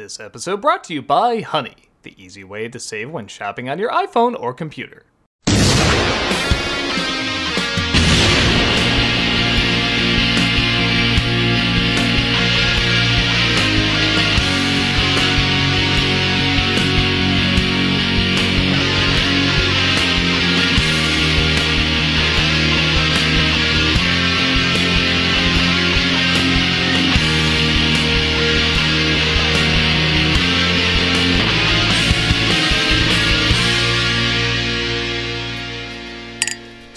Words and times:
This 0.00 0.18
episode 0.18 0.62
brought 0.62 0.82
to 0.84 0.94
you 0.94 1.02
by 1.02 1.42
Honey, 1.42 1.90
the 2.04 2.14
easy 2.16 2.42
way 2.42 2.68
to 2.70 2.80
save 2.80 3.10
when 3.10 3.26
shopping 3.26 3.68
on 3.68 3.78
your 3.78 3.90
iPhone 3.90 4.34
or 4.34 4.54
computer. 4.54 5.04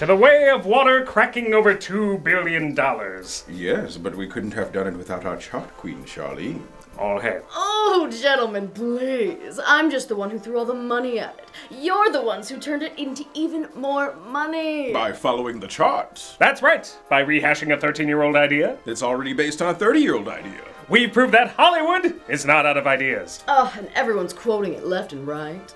To 0.04 0.08
the 0.08 0.16
way 0.18 0.50
of 0.50 0.66
water 0.66 1.06
cracking 1.06 1.54
over 1.54 1.74
two 1.74 2.18
billion 2.18 2.76
dollars. 2.76 3.46
Yes, 3.50 3.96
but 3.96 4.14
we 4.18 4.28
couldn't 4.28 4.52
have 4.52 4.74
done 4.74 4.86
it 4.86 4.98
without 4.98 5.24
our 5.24 5.38
chart 5.38 5.70
queen, 5.78 6.04
Charlene. 6.04 6.60
All 7.00 7.22
hail. 7.22 7.42
Oh, 7.56 8.10
gentlemen, 8.12 8.68
please. 8.68 9.62
I'm 9.66 9.90
just 9.90 10.10
the 10.10 10.18
one 10.18 10.30
who 10.30 10.38
threw 10.40 10.58
all 10.60 10.66
the 10.66 10.74
money 10.74 11.20
at 11.22 11.38
it. 11.40 11.48
You're 11.82 12.12
the 12.12 12.22
ones 12.22 12.50
who 12.50 12.58
turned 12.60 12.84
it 12.84 13.00
into 13.00 13.24
even 13.34 13.70
more 13.78 14.14
money. 14.28 14.92
By 14.92 15.14
following 15.14 15.62
the 15.62 15.68
charts. 15.70 16.36
That's 16.38 16.62
right. 16.62 16.94
By 17.10 17.24
rehashing 17.24 17.74
a 17.74 17.80
13 17.80 18.06
year 18.06 18.24
old 18.24 18.36
idea, 18.36 18.78
It's 18.86 19.04
already 19.04 19.32
based 19.32 19.62
on 19.62 19.74
a 19.74 19.78
30 19.78 20.02
year 20.02 20.16
old 20.16 20.28
idea. 20.28 20.66
we've 20.90 21.14
proved 21.14 21.34
that 21.34 21.52
Hollywood 21.52 22.20
is 22.28 22.44
not 22.46 22.66
out 22.66 22.76
of 22.76 22.88
ideas. 22.88 23.42
Oh, 23.48 23.74
and 23.78 23.88
everyone's 23.96 24.34
quoting 24.34 24.74
it 24.74 24.86
left 24.86 25.14
and 25.14 25.26
right. 25.26 25.74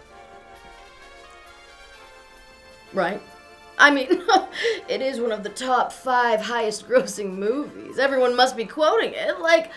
Right? 2.94 3.22
I 3.78 3.92
mean, 3.92 4.08
it 4.90 5.02
is 5.02 5.20
one 5.20 5.32
of 5.32 5.44
the 5.44 5.50
top 5.50 5.92
five 5.92 6.42
highest 6.42 6.88
grossing 6.88 7.38
movies. 7.38 8.00
Everyone 8.00 8.36
must 8.36 8.58
be 8.58 8.66
quoting 8.66 9.14
it. 9.14 9.40
Like, 9.40 9.72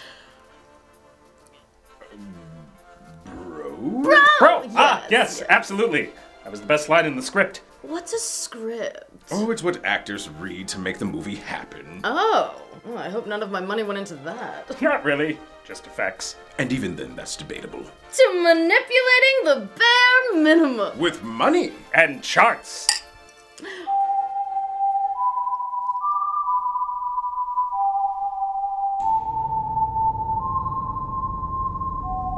Bro? 3.26 3.76
bro! 3.78 4.02
Bro! 4.38 4.64
ah, 4.76 5.00
yes, 5.02 5.10
yes, 5.10 5.38
yes. 5.40 5.46
absolutely. 5.48 6.10
That 6.44 6.50
was 6.50 6.60
the 6.60 6.66
best 6.66 6.88
line 6.88 7.06
in 7.06 7.16
the 7.16 7.22
script. 7.22 7.62
What's 7.82 8.12
a 8.12 8.18
script? 8.18 9.04
Oh, 9.30 9.50
it's 9.50 9.62
what 9.62 9.82
actors 9.84 10.28
read 10.28 10.68
to 10.68 10.78
make 10.78 10.98
the 10.98 11.04
movie 11.04 11.36
happen. 11.36 12.00
Oh, 12.04 12.60
well, 12.84 12.98
I 12.98 13.08
hope 13.08 13.26
none 13.26 13.42
of 13.42 13.50
my 13.50 13.60
money 13.60 13.82
went 13.82 13.98
into 13.98 14.16
that. 14.16 14.80
Not 14.82 15.04
really, 15.04 15.38
just 15.64 15.86
effects. 15.86 16.36
And 16.58 16.72
even 16.72 16.94
then, 16.96 17.16
that's 17.16 17.36
debatable. 17.36 17.82
to 17.82 18.42
manipulating 18.42 19.44
the 19.44 19.68
bare 19.76 20.42
minimum. 20.42 20.98
With 20.98 21.22
money! 21.22 21.72
And 21.94 22.22
charts. 22.22 22.99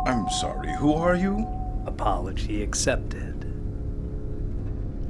I'm 0.05 0.29
sorry, 0.29 0.73
who 0.75 0.95
are 0.95 1.15
you? 1.15 1.47
Apology 1.87 2.63
accepted. 2.63 3.45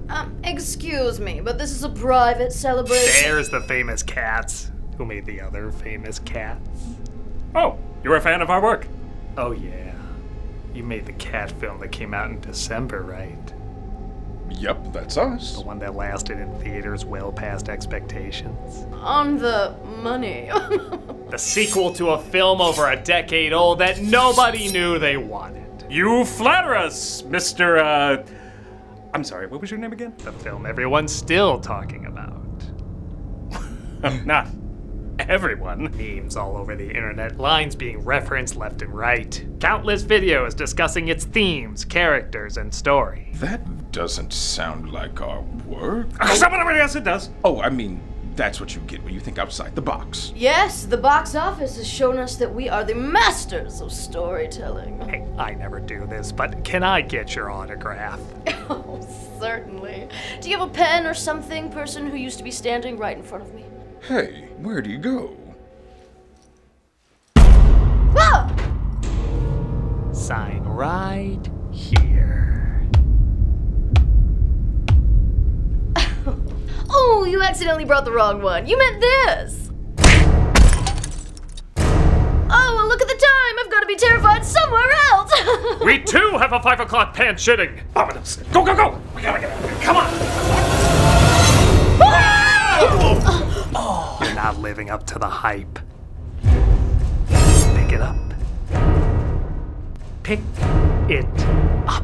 Um, 0.08 0.36
excuse 0.44 1.18
me, 1.18 1.40
but 1.40 1.58
this 1.58 1.70
is 1.70 1.84
a 1.84 1.88
private 1.88 2.52
celebration. 2.52 3.22
There's 3.22 3.48
the 3.48 3.62
famous 3.62 4.02
cats. 4.02 4.70
Who 4.98 5.06
made 5.06 5.24
the 5.24 5.40
other 5.40 5.72
famous 5.72 6.18
cats? 6.18 6.68
Oh, 7.54 7.78
you're 8.04 8.16
a 8.16 8.20
fan 8.20 8.42
of 8.42 8.50
our 8.50 8.62
work. 8.62 8.86
Oh, 9.38 9.52
yeah. 9.52 9.94
You 10.74 10.82
made 10.82 11.06
the 11.06 11.12
cat 11.12 11.50
film 11.52 11.80
that 11.80 11.92
came 11.92 12.12
out 12.12 12.30
in 12.30 12.40
December, 12.40 13.02
right? 13.02 13.52
Yep, 14.58 14.92
that's 14.92 15.16
us. 15.16 15.54
The 15.54 15.62
one 15.62 15.78
that 15.80 15.94
lasted 15.94 16.38
in 16.38 16.52
theaters 16.60 17.04
well 17.04 17.32
past 17.32 17.68
expectations. 17.68 18.86
On 18.94 19.36
the 19.38 19.74
money. 20.02 20.50
The 21.32 21.38
sequel 21.38 21.94
to 21.94 22.10
a 22.10 22.18
film 22.20 22.60
over 22.60 22.90
a 22.90 22.96
decade 23.02 23.54
old 23.54 23.78
that 23.78 24.02
nobody 24.02 24.70
knew 24.70 24.98
they 24.98 25.16
wanted. 25.16 25.86
You 25.88 26.26
flatter 26.26 26.74
us, 26.74 27.22
Mr. 27.22 27.78
Uh. 27.78 28.22
I'm 29.14 29.24
sorry, 29.24 29.46
what 29.46 29.62
was 29.62 29.70
your 29.70 29.80
name 29.80 29.94
again? 29.94 30.12
The 30.18 30.32
film 30.32 30.66
everyone's 30.66 31.10
still 31.10 31.58
talking 31.58 32.04
about. 32.04 32.36
I'm 34.02 34.26
Not 34.26 34.46
everyone. 35.18 35.94
Memes 35.96 36.36
all 36.36 36.56
over 36.56 36.74
the 36.76 36.88
internet, 36.88 37.38
lines 37.38 37.74
being 37.76 38.04
referenced 38.04 38.56
left 38.56 38.82
and 38.82 38.92
right. 38.94 39.44
Countless 39.60 40.04
videos 40.04 40.54
discussing 40.56 41.08
its 41.08 41.24
themes, 41.24 41.84
characters, 41.84 42.56
and 42.56 42.72
story. 42.72 43.30
That 43.34 43.92
doesn't 43.92 44.32
sound 44.32 44.90
like 44.92 45.20
our 45.20 45.42
work. 45.66 46.08
Yes, 46.72 46.94
it 46.96 47.04
does. 47.04 47.28
Oh, 47.44 47.60
I 47.60 47.68
mean, 47.68 48.00
that's 48.34 48.58
what 48.58 48.74
you 48.74 48.80
get 48.82 49.02
when 49.04 49.12
you 49.12 49.20
think 49.20 49.38
outside 49.38 49.74
the 49.74 49.82
box. 49.82 50.32
yes, 50.34 50.84
the 50.86 50.96
box 50.96 51.34
office 51.34 51.76
has 51.76 51.86
shown 51.86 52.18
us 52.18 52.36
that 52.36 52.52
we 52.52 52.68
are 52.68 52.82
the 52.82 52.94
masters 52.94 53.80
of 53.82 53.92
storytelling. 53.92 54.98
Hey, 55.02 55.26
I 55.38 55.52
never 55.54 55.78
do 55.80 56.06
this, 56.06 56.32
but 56.32 56.64
can 56.64 56.82
I 56.82 57.02
get 57.02 57.34
your 57.34 57.50
autograph? 57.50 58.20
Oh, 58.68 59.00
certainly. 59.38 60.08
Do 60.40 60.48
you 60.48 60.56
have 60.58 60.66
a 60.66 60.72
pen 60.72 61.04
or 61.06 61.12
something, 61.12 61.70
person 61.70 62.08
who 62.08 62.16
used 62.16 62.38
to 62.38 62.44
be 62.44 62.50
standing 62.50 62.96
right 62.96 63.16
in 63.16 63.22
front 63.22 63.44
of 63.44 63.52
me? 63.52 63.64
Hey, 64.08 64.48
where 64.58 64.82
do 64.82 64.90
you 64.90 64.98
go? 64.98 65.36
Ah! 67.36 68.52
Sign 70.12 70.64
right 70.64 71.38
here. 71.70 72.84
Oh, 76.94 77.24
you 77.24 77.42
accidentally 77.42 77.86
brought 77.86 78.04
the 78.04 78.12
wrong 78.12 78.42
one. 78.42 78.66
You 78.66 78.76
meant 78.76 79.00
this. 79.00 79.70
Oh, 81.78 82.74
well, 82.76 82.86
look 82.86 83.00
at 83.00 83.08
the 83.08 83.14
time. 83.14 83.58
I've 83.64 83.70
got 83.70 83.80
to 83.80 83.86
be 83.86 83.96
terrified 83.96 84.44
somewhere 84.44 84.90
else. 85.12 85.32
We 85.84 86.00
too 86.00 86.36
have 86.38 86.52
a 86.52 86.60
five 86.60 86.80
o'clock 86.80 87.14
pan 87.14 87.36
shitting. 87.36 87.80
Ominous. 87.96 88.36
Go, 88.52 88.64
go, 88.64 88.74
go. 88.74 89.00
We 89.16 89.22
gotta 89.22 89.40
get 89.40 89.50
out 89.50 89.64
of 89.64 89.70
here. 89.70 89.80
Come 89.80 89.96
on. 89.96 90.71
Not 94.42 94.58
living 94.58 94.90
up 94.90 95.06
to 95.06 95.20
the 95.20 95.28
hype. 95.28 95.78
Pick 97.76 97.92
it 97.92 98.00
up. 98.00 98.16
Pick 100.24 100.40
it 101.08 101.24
up. 101.86 102.02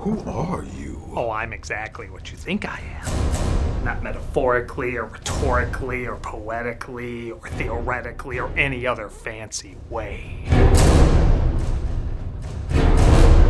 Who 0.00 0.16
who 0.16 0.28
are 0.28 0.64
you? 0.64 1.00
Oh, 1.14 1.30
I'm 1.30 1.52
exactly 1.52 2.10
what 2.10 2.32
you 2.32 2.36
think 2.36 2.68
I 2.68 2.80
am. 2.80 3.84
Not 3.84 4.02
metaphorically 4.02 4.96
or 4.96 5.04
rhetorically 5.04 6.08
or 6.08 6.16
poetically 6.16 7.30
or 7.30 7.48
theoretically 7.50 8.40
or 8.40 8.50
any 8.56 8.88
other 8.88 9.08
fancy 9.08 9.76
way. 9.88 10.42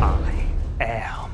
I 0.03 0.45
am. 0.81 1.32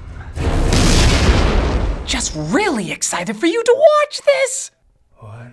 Just 2.18 2.34
really 2.34 2.90
excited 2.90 3.36
for 3.36 3.46
you 3.46 3.62
to 3.62 3.76
watch 3.78 4.22
this! 4.22 4.72
What? 5.18 5.52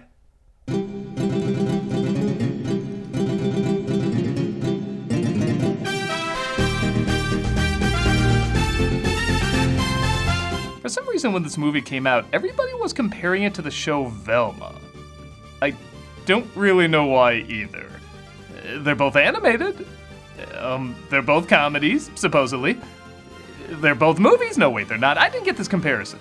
For 10.82 10.90
some 10.90 11.08
reason, 11.08 11.34
when 11.34 11.44
this 11.44 11.56
movie 11.56 11.84
came 11.84 12.08
out, 12.08 12.26
everybody 12.34 12.74
was 12.74 12.94
comparing 12.94 13.44
it 13.44 13.54
to 13.54 13.62
the 13.62 13.70
show 13.70 14.06
Velma. 14.06 14.74
I 15.62 15.76
don't 16.26 16.50
really 16.56 16.88
know 16.88 17.06
why 17.06 17.46
either. 17.48 17.88
They're 18.78 18.96
both 18.96 19.16
animated. 19.16 19.86
Um, 20.58 20.96
they're 21.12 21.22
both 21.22 21.48
comedies, 21.48 22.10
supposedly. 22.16 22.76
They're 23.70 23.94
both 23.94 24.18
movies. 24.18 24.58
No, 24.58 24.72
wait, 24.72 24.88
they're 24.88 24.98
not. 24.98 25.20
I 25.20 25.30
didn't 25.30 25.46
get 25.46 25.58
this 25.58 25.68
comparison. 25.68 26.18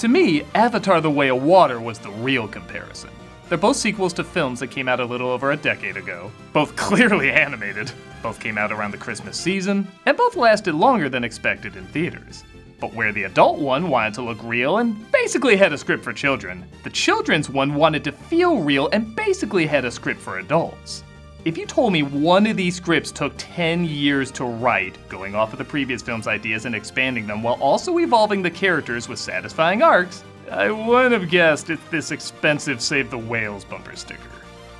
To 0.00 0.08
me, 0.08 0.44
Avatar 0.54 1.02
The 1.02 1.10
Way 1.10 1.28
of 1.28 1.42
Water 1.42 1.78
was 1.78 1.98
the 1.98 2.08
real 2.08 2.48
comparison. 2.48 3.10
They're 3.50 3.58
both 3.58 3.76
sequels 3.76 4.14
to 4.14 4.24
films 4.24 4.60
that 4.60 4.70
came 4.70 4.88
out 4.88 4.98
a 4.98 5.04
little 5.04 5.28
over 5.28 5.50
a 5.50 5.58
decade 5.58 5.98
ago, 5.98 6.32
both 6.54 6.74
clearly 6.88 7.30
animated, 7.30 7.92
both 8.22 8.40
came 8.40 8.56
out 8.56 8.72
around 8.72 8.92
the 8.92 8.96
Christmas 8.96 9.38
season, 9.38 9.86
and 10.06 10.16
both 10.16 10.36
lasted 10.36 10.74
longer 10.74 11.10
than 11.10 11.22
expected 11.22 11.76
in 11.76 11.84
theaters. 11.88 12.44
But 12.80 12.94
where 12.94 13.12
the 13.12 13.24
adult 13.24 13.58
one 13.58 13.90
wanted 13.90 14.14
to 14.14 14.22
look 14.22 14.42
real 14.42 14.78
and 14.78 15.12
basically 15.12 15.54
had 15.54 15.74
a 15.74 15.76
script 15.76 16.02
for 16.02 16.14
children, 16.14 16.64
the 16.82 16.88
children's 16.88 17.50
one 17.50 17.74
wanted 17.74 18.02
to 18.04 18.12
feel 18.12 18.60
real 18.60 18.88
and 18.94 19.14
basically 19.14 19.66
had 19.66 19.84
a 19.84 19.90
script 19.90 20.22
for 20.22 20.38
adults. 20.38 21.04
If 21.42 21.56
you 21.56 21.64
told 21.64 21.94
me 21.94 22.02
one 22.02 22.46
of 22.46 22.58
these 22.58 22.76
scripts 22.76 23.10
took 23.10 23.32
10 23.38 23.86
years 23.86 24.30
to 24.32 24.44
write, 24.44 24.98
going 25.08 25.34
off 25.34 25.54
of 25.54 25.58
the 25.58 25.64
previous 25.64 26.02
film's 26.02 26.26
ideas 26.26 26.66
and 26.66 26.74
expanding 26.74 27.26
them 27.26 27.42
while 27.42 27.54
also 27.54 27.98
evolving 27.98 28.42
the 28.42 28.50
characters 28.50 29.08
with 29.08 29.18
satisfying 29.18 29.80
arcs, 29.82 30.22
I 30.50 30.70
wouldn't 30.70 31.14
have 31.14 31.30
guessed 31.30 31.70
it's 31.70 31.82
this 31.90 32.10
expensive 32.10 32.82
Save 32.82 33.10
the 33.10 33.16
Whales 33.16 33.64
bumper 33.64 33.96
sticker. 33.96 34.20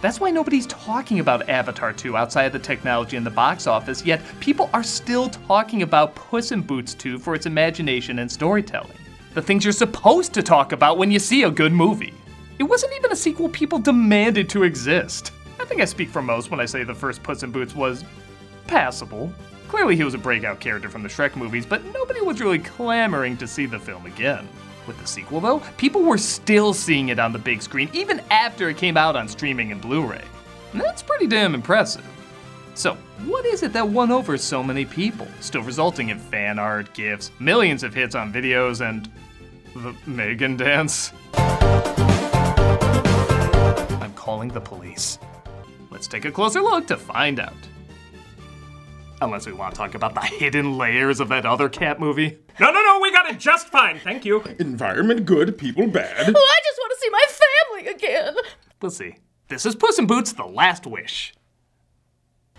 That's 0.02 0.20
why 0.20 0.30
nobody's 0.30 0.66
talking 0.66 1.20
about 1.20 1.48
Avatar 1.48 1.94
2 1.94 2.14
outside 2.14 2.44
of 2.44 2.52
the 2.52 2.58
technology 2.58 3.16
in 3.16 3.24
the 3.24 3.30
box 3.30 3.66
office, 3.66 4.04
yet 4.04 4.20
people 4.40 4.68
are 4.74 4.82
still 4.82 5.30
talking 5.30 5.80
about 5.80 6.14
Puss 6.14 6.52
in 6.52 6.60
Boots 6.60 6.92
2 6.92 7.18
for 7.18 7.34
its 7.34 7.46
imagination 7.46 8.18
and 8.18 8.30
storytelling. 8.30 8.98
The 9.32 9.40
things 9.40 9.64
you're 9.64 9.72
supposed 9.72 10.34
to 10.34 10.42
talk 10.42 10.72
about 10.72 10.98
when 10.98 11.10
you 11.10 11.20
see 11.20 11.44
a 11.44 11.50
good 11.50 11.72
movie. 11.72 12.12
It 12.58 12.64
wasn't 12.64 12.92
even 12.96 13.12
a 13.12 13.16
sequel 13.16 13.48
people 13.48 13.78
demanded 13.78 14.50
to 14.50 14.64
exist. 14.64 15.32
I 15.60 15.64
think 15.66 15.82
I 15.82 15.84
speak 15.84 16.08
for 16.08 16.22
most 16.22 16.50
when 16.50 16.58
I 16.58 16.64
say 16.64 16.84
the 16.84 16.94
first 16.94 17.22
Puss 17.22 17.42
in 17.42 17.50
Boots 17.50 17.74
was 17.74 18.02
passable. 18.66 19.30
Clearly, 19.68 19.94
he 19.94 20.04
was 20.04 20.14
a 20.14 20.18
breakout 20.18 20.58
character 20.58 20.88
from 20.88 21.02
the 21.02 21.08
Shrek 21.08 21.36
movies, 21.36 21.66
but 21.66 21.84
nobody 21.92 22.22
was 22.22 22.40
really 22.40 22.58
clamoring 22.58 23.36
to 23.36 23.46
see 23.46 23.66
the 23.66 23.78
film 23.78 24.06
again. 24.06 24.48
With 24.86 24.98
the 24.98 25.06
sequel, 25.06 25.38
though, 25.38 25.60
people 25.76 26.02
were 26.02 26.16
still 26.16 26.72
seeing 26.72 27.10
it 27.10 27.18
on 27.18 27.34
the 27.34 27.38
big 27.38 27.60
screen 27.60 27.90
even 27.92 28.20
after 28.30 28.70
it 28.70 28.78
came 28.78 28.96
out 28.96 29.16
on 29.16 29.28
streaming 29.28 29.70
and 29.70 29.82
Blu 29.82 30.06
ray. 30.06 30.24
That's 30.72 31.02
pretty 31.02 31.26
damn 31.26 31.54
impressive. 31.54 32.04
So, 32.74 32.94
what 33.26 33.44
is 33.44 33.62
it 33.62 33.74
that 33.74 33.86
won 33.86 34.10
over 34.10 34.38
so 34.38 34.62
many 34.62 34.86
people, 34.86 35.28
still 35.40 35.62
resulting 35.62 36.08
in 36.08 36.18
fan 36.18 36.58
art, 36.58 36.94
gifs, 36.94 37.30
millions 37.38 37.82
of 37.82 37.92
hits 37.92 38.14
on 38.14 38.32
videos, 38.32 38.80
and 38.80 39.10
the 39.76 39.94
Megan 40.06 40.56
dance? 40.56 41.12
I'm 44.02 44.14
calling 44.14 44.48
the 44.48 44.62
police. 44.62 45.18
Let's 45.90 46.06
take 46.06 46.24
a 46.24 46.30
closer 46.30 46.60
look 46.60 46.86
to 46.88 46.96
find 46.96 47.40
out. 47.40 47.52
Unless 49.22 49.46
we 49.46 49.52
want 49.52 49.74
to 49.74 49.78
talk 49.78 49.94
about 49.94 50.14
the 50.14 50.20
hidden 50.22 50.78
layers 50.78 51.20
of 51.20 51.28
that 51.28 51.44
other 51.44 51.68
cat 51.68 52.00
movie. 52.00 52.38
No, 52.58 52.70
no, 52.70 52.82
no, 52.82 53.00
we 53.02 53.12
got 53.12 53.28
it 53.28 53.38
just 53.38 53.68
fine, 53.68 53.98
thank 53.98 54.24
you. 54.24 54.42
Environment 54.58 55.26
good, 55.26 55.58
people 55.58 55.86
bad. 55.86 56.16
Oh, 56.16 56.48
I 56.56 56.60
just 56.64 56.78
want 56.78 56.92
to 56.92 56.98
see 56.98 57.10
my 57.10 57.26
family 57.28 57.94
again. 57.94 58.34
We'll 58.80 58.90
see. 58.90 59.16
This 59.48 59.66
is 59.66 59.74
Puss 59.74 59.98
in 59.98 60.06
Boots 60.06 60.32
The 60.32 60.44
Last 60.44 60.86
Wish. 60.86 61.34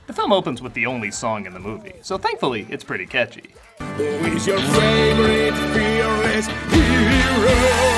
The 0.08 0.14
film 0.14 0.34
opens 0.34 0.62
with 0.62 0.74
the 0.74 0.86
only 0.86 1.10
song 1.10 1.46
in 1.46 1.54
the 1.54 1.60
movie, 1.60 1.94
so 2.02 2.18
thankfully 2.18 2.68
it's 2.70 2.84
pretty 2.84 3.06
catchy. 3.06 3.56
Who 3.80 4.04
is 4.04 4.46
your 4.46 4.60
favorite 4.60 5.56
fearless 5.74 6.48
hero? 6.48 7.91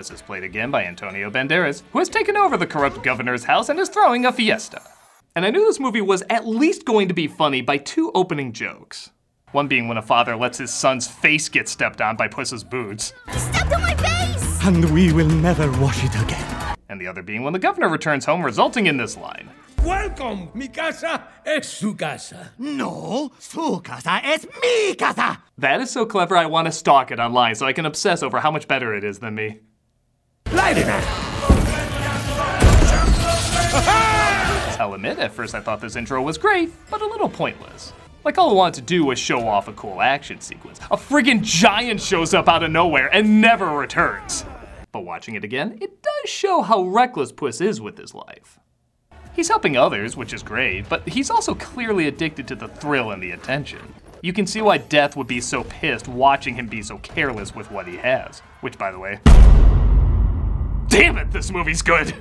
Puss 0.00 0.10
is 0.10 0.22
played 0.22 0.44
again 0.44 0.70
by 0.70 0.82
Antonio 0.84 1.30
Banderas, 1.30 1.82
who 1.92 1.98
has 1.98 2.08
taken 2.08 2.34
over 2.34 2.56
the 2.56 2.66
corrupt 2.66 3.02
governor's 3.02 3.44
house 3.44 3.68
and 3.68 3.78
is 3.78 3.90
throwing 3.90 4.24
a 4.24 4.32
fiesta. 4.32 4.80
And 5.36 5.44
I 5.44 5.50
knew 5.50 5.66
this 5.66 5.78
movie 5.78 6.00
was 6.00 6.22
at 6.30 6.46
least 6.46 6.86
going 6.86 7.06
to 7.08 7.12
be 7.12 7.28
funny 7.28 7.60
by 7.60 7.76
two 7.76 8.10
opening 8.14 8.54
jokes. 8.54 9.10
One 9.52 9.68
being 9.68 9.88
when 9.88 9.98
a 9.98 10.02
father 10.02 10.36
lets 10.36 10.56
his 10.56 10.72
son's 10.72 11.06
face 11.06 11.50
get 11.50 11.68
stepped 11.68 12.00
on 12.00 12.16
by 12.16 12.28
Puss's 12.28 12.64
boots, 12.64 13.12
He 13.30 13.38
Stepped 13.38 13.74
on 13.74 13.82
my 13.82 13.94
face! 13.94 14.64
and 14.64 14.90
we 14.90 15.12
will 15.12 15.28
never 15.28 15.70
wash 15.72 16.02
it 16.02 16.14
again. 16.14 16.76
and 16.88 16.98
the 16.98 17.06
other 17.06 17.22
being 17.22 17.42
when 17.44 17.52
the 17.52 17.58
governor 17.58 17.90
returns 17.90 18.24
home, 18.24 18.42
resulting 18.42 18.86
in 18.86 18.96
this 18.96 19.18
line. 19.18 19.50
Welcome, 19.84 20.48
mi 20.54 20.68
casa 20.68 21.24
es 21.44 21.68
su 21.68 21.94
casa. 21.94 22.52
No, 22.58 23.32
su 23.38 23.80
casa 23.82 24.20
es 24.24 24.46
mi 24.62 24.94
casa. 24.94 25.42
That 25.58 25.82
is 25.82 25.90
so 25.90 26.06
clever, 26.06 26.38
I 26.38 26.46
want 26.46 26.66
to 26.66 26.72
stalk 26.72 27.10
it 27.10 27.20
online 27.20 27.54
so 27.54 27.66
I 27.66 27.74
can 27.74 27.84
obsess 27.84 28.22
over 28.22 28.40
how 28.40 28.50
much 28.50 28.66
better 28.66 28.94
it 28.94 29.04
is 29.04 29.18
than 29.18 29.34
me. 29.34 29.60
Up. 30.52 31.04
I'll 34.80 34.94
admit, 34.94 35.18
at 35.18 35.32
first 35.32 35.54
I 35.54 35.60
thought 35.60 35.80
this 35.80 35.94
intro 35.94 36.20
was 36.22 36.38
great, 36.38 36.72
but 36.90 37.00
a 37.02 37.06
little 37.06 37.28
pointless. 37.28 37.92
Like 38.24 38.36
all 38.36 38.50
I 38.50 38.54
wanted 38.54 38.80
to 38.80 38.86
do 38.86 39.04
was 39.04 39.18
show 39.18 39.46
off 39.46 39.68
a 39.68 39.72
cool 39.74 40.02
action 40.02 40.40
sequence. 40.40 40.78
A 40.90 40.96
friggin' 40.96 41.42
giant 41.42 42.00
shows 42.00 42.34
up 42.34 42.48
out 42.48 42.62
of 42.62 42.70
nowhere 42.70 43.08
and 43.14 43.40
never 43.40 43.66
returns. 43.68 44.44
But 44.92 45.04
watching 45.04 45.36
it 45.36 45.44
again, 45.44 45.78
it 45.80 46.02
does 46.02 46.30
show 46.30 46.62
how 46.62 46.82
reckless 46.82 47.30
Puss 47.30 47.60
is 47.60 47.80
with 47.80 47.96
his 47.96 48.12
life. 48.12 48.58
He's 49.34 49.48
helping 49.48 49.76
others, 49.76 50.16
which 50.16 50.32
is 50.32 50.42
great, 50.42 50.88
but 50.88 51.08
he's 51.08 51.30
also 51.30 51.54
clearly 51.54 52.08
addicted 52.08 52.48
to 52.48 52.56
the 52.56 52.68
thrill 52.68 53.12
and 53.12 53.22
the 53.22 53.30
attention. 53.30 53.94
You 54.22 54.32
can 54.32 54.46
see 54.46 54.60
why 54.60 54.78
Death 54.78 55.16
would 55.16 55.28
be 55.28 55.40
so 55.40 55.64
pissed 55.64 56.08
watching 56.08 56.54
him 56.56 56.66
be 56.66 56.82
so 56.82 56.98
careless 56.98 57.54
with 57.54 57.70
what 57.70 57.86
he 57.86 57.96
has. 57.98 58.40
Which, 58.60 58.76
by 58.76 58.90
the 58.90 58.98
way, 58.98 59.20
damn 60.90 61.16
it, 61.16 61.30
this 61.30 61.50
movie's 61.50 61.82
good! 61.82 62.14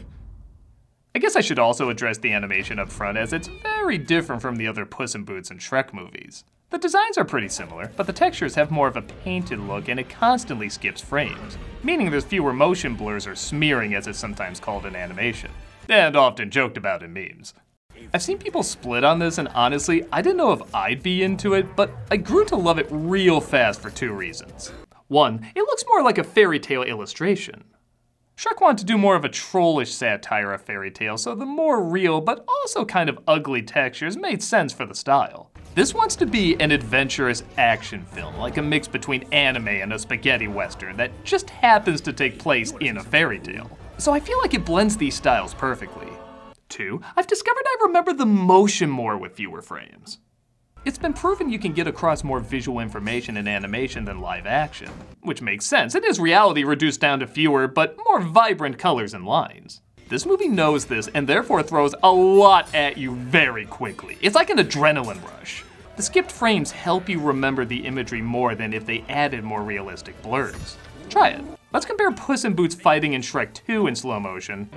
I 1.14 1.20
guess 1.20 1.36
I 1.36 1.42
should 1.42 1.60
also 1.60 1.90
address 1.90 2.20
the 2.20 2.32
animation 2.32 2.80
up 2.80 2.90
front, 2.90 3.18
as 3.18 3.34
it's 3.34 3.48
very 3.48 3.98
different 3.98 4.42
from 4.42 4.56
the 4.56 4.68
other 4.68 4.86
Puss 4.86 5.16
in 5.16 5.24
Boots 5.24 5.50
and 5.50 5.60
Shrek 5.60 5.92
movies. 5.92 6.44
The 6.70 6.78
designs 6.78 7.18
are 7.18 7.26
pretty 7.26 7.50
similar, 7.50 7.92
but 7.98 8.06
the 8.06 8.14
textures 8.14 8.54
have 8.56 8.70
more 8.70 8.88
of 8.88 8.96
a 8.96 9.02
painted 9.02 9.60
look 9.60 9.90
and 9.90 10.00
it 10.00 10.08
constantly 10.08 10.70
skips 10.70 11.02
frames, 11.02 11.58
meaning 11.82 12.12
there's 12.12 12.24
fewer 12.24 12.54
motion 12.54 12.96
blurs 12.96 13.26
or 13.26 13.36
smearing 13.36 13.96
as 13.96 14.06
it's 14.06 14.20
sometimes 14.20 14.60
called 14.60 14.86
in 14.86 14.96
animation, 14.96 15.50
and 15.90 16.16
often 16.16 16.52
joked 16.52 16.78
about 16.78 17.02
in 17.02 17.12
memes. 17.12 17.56
I've 18.14 18.22
seen 18.22 18.38
people 18.38 18.62
split 18.62 19.04
on 19.04 19.18
this, 19.18 19.40
and 19.40 19.48
honestly, 19.50 20.06
I 20.12 20.22
didn't 20.22 20.38
know 20.38 20.54
if 20.54 20.76
I'd 20.76 21.02
be 21.02 21.24
into 21.24 21.56
it, 21.56 21.76
but 21.76 21.92
I 22.12 22.18
grew 22.18 22.46
to 22.46 22.56
love 22.56 22.78
it 22.78 22.88
real 22.92 23.42
fast 23.42 23.82
for 23.82 23.90
two 23.90 24.14
reasons. 24.14 24.72
One, 25.08 25.46
it 25.56 25.62
looks 25.62 25.84
more 25.88 26.04
like 26.04 26.20
a 26.20 26.24
fairy 26.24 26.60
tale 26.60 26.84
illustration. 26.84 27.64
Shrek 28.40 28.62
wanted 28.62 28.78
to 28.78 28.86
do 28.86 28.98
more 28.98 29.18
of 29.18 29.26
a 29.26 29.30
trollish 29.30 29.94
satire 29.94 30.54
of 30.54 30.62
fairy 30.62 30.92
tales, 30.92 31.24
so 31.24 31.36
the 31.36 31.46
more 31.46 31.84
real 31.84 32.22
but 32.22 32.46
also 32.48 32.86
kind 32.86 33.10
of 33.10 33.20
ugly 33.28 33.62
textures 33.62 34.16
made 34.16 34.42
sense 34.42 34.72
for 34.72 34.86
the 34.86 34.96
style. 34.96 35.52
This 35.76 35.94
wants 35.94 36.16
to 36.16 36.26
be 36.26 36.56
an 36.62 36.72
adventurous 36.72 37.44
action 37.58 38.06
film, 38.06 38.38
like 38.38 38.56
a 38.56 38.62
mix 38.62 38.88
between 38.88 39.24
anime 39.34 39.68
and 39.68 39.92
a 39.92 40.00
spaghetti 40.00 40.48
western 40.48 40.96
that 40.96 41.12
just 41.26 41.50
happens 41.50 42.00
to 42.00 42.14
take 42.14 42.40
place 42.40 42.72
in 42.80 42.96
a 42.96 43.04
fairy 43.04 43.40
tale. 43.40 43.70
So 43.98 44.14
I 44.14 44.22
feel 44.22 44.40
like 44.40 44.54
it 44.54 44.64
blends 44.64 44.96
these 44.96 45.16
styles 45.16 45.54
perfectly. 45.54 46.08
Two, 46.70 47.02
I've 47.18 47.28
discovered 47.28 47.66
I 47.66 47.76
remember 47.88 48.14
the 48.14 48.26
motion 48.26 48.90
more 48.90 49.18
with 49.18 49.36
fewer 49.36 49.62
frames. 49.62 50.20
It's 50.86 50.98
been 50.98 51.12
proven 51.12 51.50
you 51.50 51.60
can 51.60 51.74
get 51.74 51.88
across 51.88 52.24
more 52.24 52.40
visual 52.40 52.80
information 52.80 53.36
in 53.36 53.50
animation 53.50 54.06
than 54.06 54.22
live 54.22 54.46
action, 54.46 54.90
which 55.22 55.42
makes 55.42 55.66
sense. 55.66 55.94
It 55.94 56.06
is 56.06 56.22
reality 56.22 56.64
reduced 56.64 57.02
down 57.02 57.20
to 57.20 57.28
fewer 57.28 57.68
but 57.68 57.98
more 58.08 58.22
vibrant 58.22 58.78
colors 58.78 59.14
and 59.14 59.26
lines. 59.26 59.82
This 60.08 60.26
movie 60.26 60.48
knows 60.48 60.86
this 60.86 61.10
and 61.10 61.28
therefore 61.28 61.64
throws 61.64 61.94
a 62.02 62.10
lot 62.10 62.74
at 62.74 62.98
you 62.98 63.14
very 63.16 63.66
quickly. 63.66 64.18
It's 64.22 64.36
like 64.36 64.50
an 64.50 64.58
adrenaline 64.58 65.22
rush. 65.22 65.66
The 65.98 66.02
skipped 66.02 66.32
frames 66.32 66.72
help 66.72 67.10
you 67.10 67.20
remember 67.20 67.66
the 67.66 67.86
imagery 67.86 68.22
more 68.22 68.56
than 68.56 68.74
if 68.74 68.86
they 68.86 69.04
added 69.10 69.44
more 69.44 69.64
realistic 69.64 70.20
blurs. 70.22 70.78
Try 71.10 71.32
it. 71.32 71.44
Let's 71.74 71.86
compare 71.86 72.12
Puss 72.12 72.46
in 72.46 72.54
Boots 72.54 72.74
fighting 72.74 73.14
in 73.14 73.22
Shrek 73.22 73.54
2 73.54 73.88
in 73.88 73.96
slow 73.98 74.20
motion! 74.22 74.70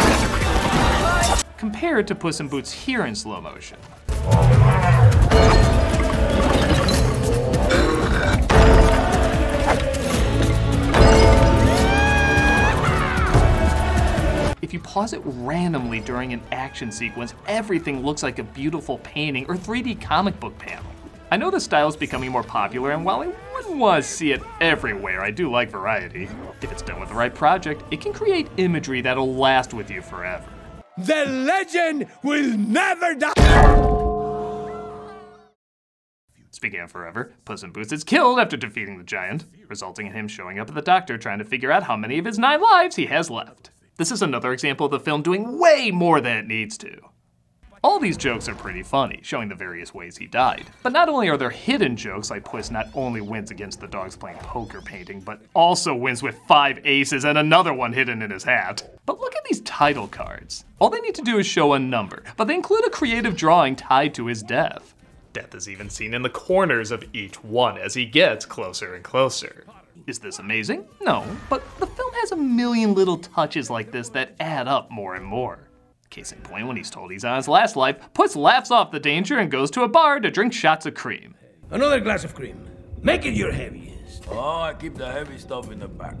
compared 1.61 2.07
to 2.07 2.15
Puss 2.15 2.39
in 2.39 2.47
Boots 2.47 2.71
here 2.71 3.05
in 3.05 3.13
slow 3.13 3.39
motion. 3.39 3.77
If 14.63 14.73
you 14.73 14.79
pause 14.79 15.13
it 15.13 15.21
randomly 15.23 15.99
during 15.99 16.33
an 16.33 16.41
action 16.51 16.91
sequence, 16.91 17.35
everything 17.45 18.03
looks 18.03 18.23
like 18.23 18.39
a 18.39 18.43
beautiful 18.43 18.97
painting 18.97 19.45
or 19.47 19.55
3D 19.55 20.01
comic 20.01 20.39
book 20.39 20.57
panel. 20.57 20.83
I 21.29 21.37
know 21.37 21.51
the 21.51 21.59
style 21.59 21.87
is 21.87 21.95
becoming 21.95 22.31
more 22.31 22.41
popular, 22.41 22.89
and 22.89 23.05
while 23.05 23.21
I 23.21 23.31
wouldn't 23.53 23.77
want 23.77 24.03
to 24.03 24.09
see 24.09 24.31
it 24.31 24.41
everywhere, 24.61 25.21
I 25.21 25.29
do 25.29 25.51
like 25.51 25.69
variety. 25.69 26.27
If 26.63 26.71
it's 26.71 26.81
done 26.81 26.99
with 26.99 27.09
the 27.09 27.15
right 27.15 27.35
project, 27.35 27.83
it 27.91 28.01
can 28.01 28.13
create 28.13 28.49
imagery 28.57 29.01
that'll 29.01 29.35
last 29.35 29.75
with 29.75 29.91
you 29.91 30.01
forever. 30.01 30.47
The 30.97 31.25
legend 31.25 32.07
will 32.21 32.57
never 32.57 33.15
die. 33.15 34.01
Speaking 36.51 36.81
of 36.81 36.91
forever, 36.91 37.33
Puss 37.45 37.63
in 37.63 37.71
Boots 37.71 37.93
is 37.93 38.03
killed 38.03 38.37
after 38.37 38.57
defeating 38.57 38.97
the 38.97 39.03
giant, 39.03 39.45
resulting 39.69 40.07
in 40.07 40.13
him 40.13 40.27
showing 40.27 40.59
up 40.59 40.67
at 40.67 40.75
the 40.75 40.81
doctor 40.81 41.17
trying 41.17 41.39
to 41.39 41.45
figure 41.45 41.71
out 41.71 41.83
how 41.83 41.95
many 41.95 42.19
of 42.19 42.25
his 42.25 42.37
nine 42.37 42.61
lives 42.61 42.97
he 42.97 43.05
has 43.05 43.29
left. 43.29 43.71
This 43.97 44.11
is 44.11 44.21
another 44.21 44.51
example 44.51 44.85
of 44.85 44.91
the 44.91 44.99
film 44.99 45.21
doing 45.21 45.57
way 45.57 45.91
more 45.91 46.19
than 46.19 46.37
it 46.37 46.47
needs 46.47 46.77
to. 46.79 46.99
All 47.83 47.97
these 47.97 48.15
jokes 48.17 48.47
are 48.47 48.53
pretty 48.53 48.83
funny, 48.83 49.21
showing 49.23 49.49
the 49.49 49.55
various 49.55 49.91
ways 49.91 50.15
he 50.15 50.27
died. 50.27 50.67
But 50.83 50.93
not 50.93 51.09
only 51.09 51.29
are 51.29 51.37
there 51.37 51.49
hidden 51.49 51.95
jokes 51.95 52.29
like 52.29 52.45
Puss 52.45 52.69
not 52.69 52.85
only 52.93 53.21
wins 53.21 53.49
against 53.49 53.81
the 53.81 53.87
dogs 53.87 54.15
playing 54.15 54.37
poker 54.37 54.81
painting, 54.81 55.19
but 55.19 55.41
also 55.55 55.95
wins 55.95 56.21
with 56.21 56.37
five 56.47 56.79
aces 56.85 57.25
and 57.25 57.39
another 57.39 57.73
one 57.73 57.91
hidden 57.91 58.21
in 58.21 58.29
his 58.29 58.43
hat. 58.43 58.87
But 59.07 59.19
look 59.19 59.35
at 59.35 59.43
these 59.45 59.61
title 59.61 60.07
cards. 60.07 60.63
All 60.77 60.91
they 60.91 60.99
need 60.99 61.15
to 61.15 61.23
do 61.23 61.39
is 61.39 61.47
show 61.47 61.73
a 61.73 61.79
number, 61.79 62.21
but 62.37 62.45
they 62.45 62.53
include 62.53 62.85
a 62.85 62.91
creative 62.91 63.35
drawing 63.35 63.75
tied 63.75 64.13
to 64.13 64.27
his 64.27 64.43
death. 64.43 64.93
Death 65.33 65.55
is 65.55 65.67
even 65.67 65.89
seen 65.89 66.13
in 66.13 66.21
the 66.21 66.29
corners 66.29 66.91
of 66.91 67.03
each 67.13 67.43
one 67.43 67.79
as 67.79 67.95
he 67.95 68.05
gets 68.05 68.45
closer 68.45 68.93
and 68.93 69.03
closer. 69.03 69.65
Is 70.05 70.19
this 70.19 70.37
amazing? 70.37 70.85
No, 71.01 71.25
but 71.49 71.63
the 71.79 71.87
film 71.87 72.13
has 72.13 72.31
a 72.31 72.35
million 72.35 72.93
little 72.93 73.17
touches 73.17 73.71
like 73.71 73.91
this 73.91 74.09
that 74.09 74.35
add 74.39 74.67
up 74.67 74.91
more 74.91 75.15
and 75.15 75.25
more. 75.25 75.67
Case 76.11 76.33
in 76.33 76.41
point, 76.41 76.67
when 76.67 76.75
he's 76.75 76.89
told 76.89 77.09
he's 77.09 77.23
on 77.23 77.37
his 77.37 77.47
last 77.47 77.77
life, 77.77 77.95
Puss 78.13 78.35
laughs 78.35 78.69
off 78.69 78.91
the 78.91 78.99
danger 78.99 79.39
and 79.39 79.49
goes 79.49 79.71
to 79.71 79.83
a 79.83 79.87
bar 79.87 80.19
to 80.19 80.29
drink 80.29 80.51
shots 80.51 80.85
of 80.85 80.93
cream. 80.93 81.35
Another 81.69 82.01
glass 82.01 82.25
of 82.25 82.35
cream. 82.35 82.67
Make 83.01 83.25
it 83.25 83.33
your 83.33 83.53
heaviest. 83.53 84.25
Oh, 84.29 84.59
I 84.59 84.73
keep 84.73 84.95
the 84.95 85.09
heavy 85.09 85.37
stuff 85.37 85.71
in 85.71 85.79
the 85.79 85.87
back. 85.87 86.17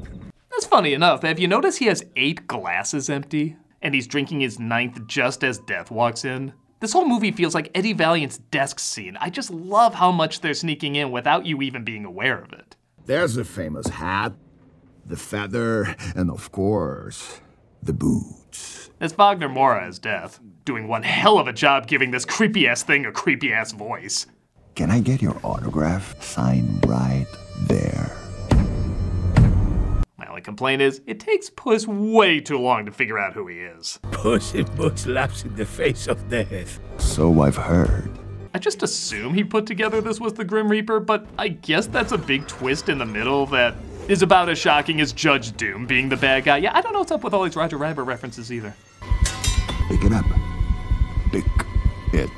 That's 0.49 0.65
funny 0.65 0.93
enough, 0.93 1.23
have 1.23 1.39
you 1.39 1.47
noticed 1.49 1.79
he 1.79 1.87
has 1.87 2.05
eight 2.15 2.47
glasses 2.47 3.09
empty? 3.09 3.57
And 3.81 3.93
he's 3.93 4.07
drinking 4.07 4.39
his 4.39 4.59
ninth 4.59 5.05
just 5.07 5.43
as 5.43 5.57
Death 5.57 5.91
walks 5.91 6.23
in? 6.23 6.53
This 6.79 6.93
whole 6.93 7.05
movie 7.05 7.31
feels 7.31 7.53
like 7.53 7.69
Eddie 7.75 7.93
Valiant's 7.93 8.37
desk 8.37 8.79
scene. 8.79 9.17
I 9.19 9.29
just 9.29 9.51
love 9.51 9.93
how 9.93 10.11
much 10.11 10.39
they're 10.39 10.53
sneaking 10.53 10.95
in 10.95 11.11
without 11.11 11.45
you 11.45 11.61
even 11.61 11.83
being 11.83 12.05
aware 12.05 12.41
of 12.41 12.53
it. 12.53 12.77
There's 13.05 13.35
the 13.35 13.43
famous 13.43 13.87
hat, 13.87 14.33
the 15.05 15.17
feather, 15.17 15.97
and 16.15 16.31
of 16.31 16.51
course, 16.51 17.41
the 17.83 17.93
boots. 17.93 18.89
It's 18.99 19.13
Wagner 19.13 19.49
Moura 19.49 19.87
as 19.87 19.97
Death, 19.97 20.39
doing 20.65 20.87
one 20.87 21.03
hell 21.03 21.39
of 21.39 21.47
a 21.47 21.53
job 21.53 21.87
giving 21.87 22.11
this 22.11 22.25
creepy 22.25 22.67
ass 22.67 22.83
thing 22.83 23.05
a 23.05 23.11
creepy 23.11 23.51
ass 23.51 23.71
voice. 23.71 24.27
Can 24.75 24.91
I 24.91 24.99
get 24.99 25.21
your 25.21 25.39
autograph? 25.43 26.21
Sign 26.21 26.79
right 26.85 27.25
there. 27.61 28.15
My 30.17 30.27
only 30.27 30.41
complaint 30.41 30.81
is, 30.81 31.01
it 31.07 31.19
takes 31.19 31.49
Puss 31.49 31.87
way 31.87 32.39
too 32.39 32.59
long 32.59 32.85
to 32.85 32.91
figure 32.91 33.17
out 33.17 33.33
who 33.33 33.47
he 33.47 33.57
is. 33.57 33.99
Puss 34.11 34.53
in 34.53 34.65
Boots 34.75 35.01
slaps 35.01 35.43
in 35.43 35.55
the 35.55 35.65
face 35.65 36.07
of 36.07 36.29
death. 36.29 36.79
So 36.97 37.41
I've 37.41 37.57
heard. 37.57 38.11
I 38.53 38.59
just 38.59 38.83
assume 38.83 39.33
he 39.33 39.43
put 39.43 39.65
together 39.65 40.01
this 40.01 40.19
was 40.19 40.33
the 40.33 40.43
Grim 40.43 40.69
Reaper, 40.69 40.99
but 40.99 41.25
I 41.39 41.47
guess 41.47 41.87
that's 41.87 42.11
a 42.11 42.17
big 42.17 42.47
twist 42.47 42.89
in 42.89 42.97
the 42.99 43.05
middle 43.05 43.45
that 43.47 43.73
is 44.07 44.21
about 44.21 44.49
as 44.49 44.57
shocking 44.57 45.01
as 45.01 45.13
Judge 45.13 45.55
Doom 45.55 45.85
being 45.85 46.09
the 46.09 46.17
bad 46.17 46.43
guy. 46.43 46.57
Yeah, 46.57 46.75
I 46.75 46.81
don't 46.81 46.93
know 46.93 46.99
what's 46.99 47.11
up 47.11 47.23
with 47.23 47.33
all 47.33 47.43
these 47.43 47.55
Roger 47.55 47.77
Rabbit 47.77 48.03
references 48.03 48.51
either. 48.51 48.73
Pick 49.87 50.03
it 50.03 50.13
up. 50.13 50.25
Pick 51.31 51.45
it 52.13 52.29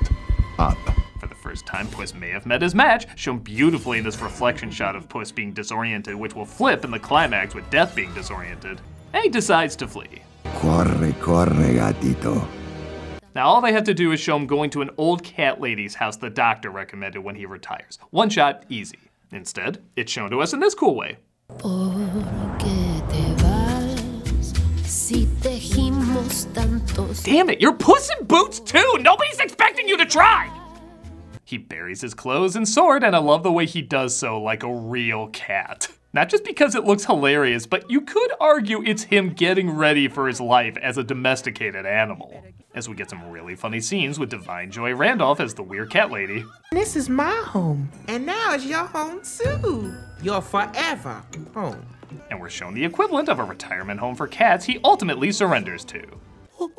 up. 0.59 0.77
For 1.19 1.27
the 1.27 1.35
first 1.35 1.65
time, 1.65 1.87
Puss 1.87 2.13
may 2.13 2.29
have 2.29 2.45
met 2.45 2.61
his 2.61 2.75
match, 2.75 3.07
shown 3.17 3.39
beautifully 3.39 3.97
in 3.97 4.03
this 4.03 4.21
reflection 4.21 4.71
shot 4.71 4.95
of 4.95 5.07
Puss 5.09 5.31
being 5.31 5.53
disoriented, 5.53 6.15
which 6.15 6.35
will 6.35 6.45
flip 6.45 6.83
in 6.83 6.91
the 6.91 6.99
climax 6.99 7.55
with 7.55 7.69
Death 7.69 7.95
being 7.95 8.13
disoriented. 8.13 8.81
And 9.13 9.23
he 9.23 9.29
decides 9.29 9.75
to 9.77 9.87
flee. 9.87 10.21
Corre, 10.55 11.13
corre, 11.21 11.47
gatito. 11.47 12.45
Now, 13.35 13.47
all 13.47 13.61
they 13.61 13.73
have 13.73 13.85
to 13.85 13.93
do 13.95 14.11
is 14.11 14.19
show 14.19 14.35
him 14.35 14.45
going 14.45 14.69
to 14.71 14.81
an 14.81 14.91
old 14.97 15.23
cat 15.23 15.59
lady's 15.59 15.95
house 15.95 16.17
the 16.17 16.29
doctor 16.29 16.69
recommended 16.69 17.23
when 17.23 17.35
he 17.35 17.47
retires. 17.47 17.97
One 18.11 18.29
shot, 18.29 18.63
easy. 18.69 18.99
Instead, 19.31 19.81
it's 19.95 20.11
shown 20.11 20.29
to 20.29 20.41
us 20.41 20.53
in 20.53 20.59
this 20.59 20.75
cool 20.75 20.95
way. 20.95 21.17
Damn 27.23 27.49
it, 27.49 27.61
you're 27.61 27.73
Puss 27.73 28.09
in 28.19 28.25
Boots 28.25 28.59
too! 28.59 28.97
Nobody's 28.99 29.39
expecting 29.39 29.87
you 29.87 29.97
to 29.97 30.05
try! 30.05 30.51
He 31.43 31.57
buries 31.57 32.01
his 32.01 32.13
clothes 32.13 32.55
and 32.55 32.67
sword, 32.67 33.03
and 33.03 33.15
I 33.15 33.19
love 33.19 33.43
the 33.43 33.51
way 33.51 33.65
he 33.65 33.81
does 33.81 34.15
so 34.15 34.41
like 34.41 34.63
a 34.63 34.73
real 34.73 35.27
cat. 35.27 35.89
Not 36.15 36.29
just 36.29 36.43
because 36.43 36.75
it 36.75 36.83
looks 36.83 37.05
hilarious, 37.05 37.65
but 37.65 37.89
you 37.89 37.99
could 37.99 38.31
argue 38.39 38.83
it's 38.83 39.01
him 39.01 39.33
getting 39.33 39.71
ready 39.71 40.07
for 40.07 40.27
his 40.27 40.39
life 40.39 40.77
as 40.77 40.99
a 40.99 41.03
domesticated 41.03 41.87
animal. 41.87 42.43
As 42.75 42.87
we 42.87 42.93
get 42.93 43.09
some 43.09 43.31
really 43.31 43.55
funny 43.55 43.79
scenes 43.79 44.19
with 44.19 44.29
Da'Vine 44.29 44.69
Joy 44.69 44.93
Randolph 44.93 45.39
as 45.39 45.55
the 45.55 45.63
weird 45.63 45.89
cat 45.89 46.11
lady. 46.11 46.45
This 46.71 46.95
is 46.95 47.09
my 47.09 47.33
home, 47.47 47.89
and 48.07 48.27
now 48.27 48.53
it's 48.53 48.63
your 48.63 48.85
home 48.85 49.21
too. 49.23 49.91
Your 50.21 50.43
forever 50.43 51.23
home. 51.55 51.83
And 52.29 52.39
we're 52.39 52.49
shown 52.49 52.75
the 52.75 52.85
equivalent 52.85 53.27
of 53.27 53.39
a 53.39 53.43
retirement 53.43 53.99
home 53.99 54.13
for 54.13 54.27
cats 54.27 54.65
he 54.65 54.79
ultimately 54.83 55.31
surrenders 55.31 55.83
to. 55.85 56.03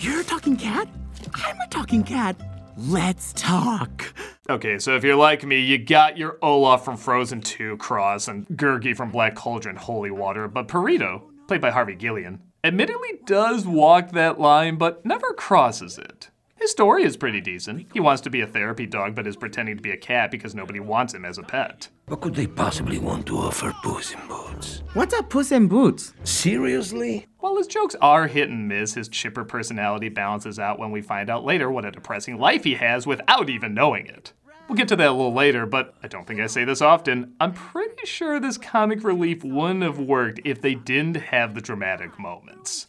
You're 0.00 0.20
a 0.20 0.24
talking 0.24 0.56
cat? 0.56 0.88
I'm 1.34 1.56
a 1.60 1.68
talking 1.70 2.04
cat. 2.04 2.36
Let's 2.76 3.34
talk. 3.34 4.14
Okay, 4.48 4.78
so 4.78 4.96
if 4.96 5.04
you're 5.04 5.16
like 5.16 5.44
me, 5.44 5.60
you 5.60 5.78
got 5.78 6.16
your 6.16 6.38
Olaf 6.40 6.84
from 6.84 6.96
Frozen 6.96 7.42
2 7.42 7.76
cross 7.76 8.28
and 8.28 8.46
Gurgi 8.48 8.96
from 8.96 9.10
Black 9.10 9.34
Cauldron 9.34 9.76
Holy 9.76 10.10
Water, 10.10 10.48
but 10.48 10.68
Perrito, 10.68 11.22
played 11.46 11.60
by 11.60 11.70
Harvey 11.70 11.96
Guillén, 11.96 12.38
admittedly 12.64 13.20
does 13.26 13.66
walk 13.66 14.12
that 14.12 14.40
line 14.40 14.76
but 14.76 15.04
never 15.04 15.34
crosses 15.34 15.98
it. 15.98 16.30
His 16.56 16.70
story 16.70 17.02
is 17.02 17.16
pretty 17.16 17.40
decent. 17.40 17.88
He 17.92 18.00
wants 18.00 18.22
to 18.22 18.30
be 18.30 18.40
a 18.40 18.46
therapy 18.46 18.86
dog 18.86 19.14
but 19.14 19.26
is 19.26 19.36
pretending 19.36 19.76
to 19.76 19.82
be 19.82 19.90
a 19.90 19.96
cat 19.96 20.30
because 20.30 20.54
nobody 20.54 20.80
wants 20.80 21.12
him 21.12 21.24
as 21.24 21.36
a 21.36 21.42
pet. 21.42 21.88
What 22.12 22.20
could 22.20 22.34
they 22.34 22.46
possibly 22.46 22.98
want 22.98 23.24
to 23.28 23.38
offer 23.38 23.74
Puss 23.82 24.12
in 24.12 24.20
Boots? 24.28 24.82
What's 24.92 25.14
up, 25.14 25.30
Puss 25.30 25.50
in 25.50 25.66
Boots? 25.66 26.12
Seriously? 26.24 27.26
While 27.38 27.56
his 27.56 27.66
jokes 27.66 27.96
are 28.02 28.26
hit 28.26 28.50
and 28.50 28.68
miss, 28.68 28.92
his 28.92 29.08
chipper 29.08 29.46
personality 29.46 30.10
balances 30.10 30.58
out 30.58 30.78
when 30.78 30.90
we 30.90 31.00
find 31.00 31.30
out 31.30 31.46
later 31.46 31.70
what 31.70 31.86
a 31.86 31.90
depressing 31.90 32.36
life 32.36 32.64
he 32.64 32.74
has 32.74 33.06
without 33.06 33.48
even 33.48 33.72
knowing 33.72 34.08
it. 34.08 34.34
We'll 34.68 34.76
get 34.76 34.88
to 34.88 34.96
that 34.96 35.08
a 35.08 35.12
little 35.12 35.32
later, 35.32 35.64
but 35.64 35.94
I 36.02 36.08
don't 36.08 36.26
think 36.26 36.38
I 36.38 36.48
say 36.48 36.64
this 36.64 36.82
often. 36.82 37.32
I'm 37.40 37.54
pretty 37.54 38.04
sure 38.04 38.38
this 38.38 38.58
comic 38.58 39.02
relief 39.04 39.42
wouldn't 39.42 39.82
have 39.82 39.98
worked 39.98 40.38
if 40.44 40.60
they 40.60 40.74
didn't 40.74 41.16
have 41.16 41.54
the 41.54 41.62
dramatic 41.62 42.18
moments. 42.18 42.88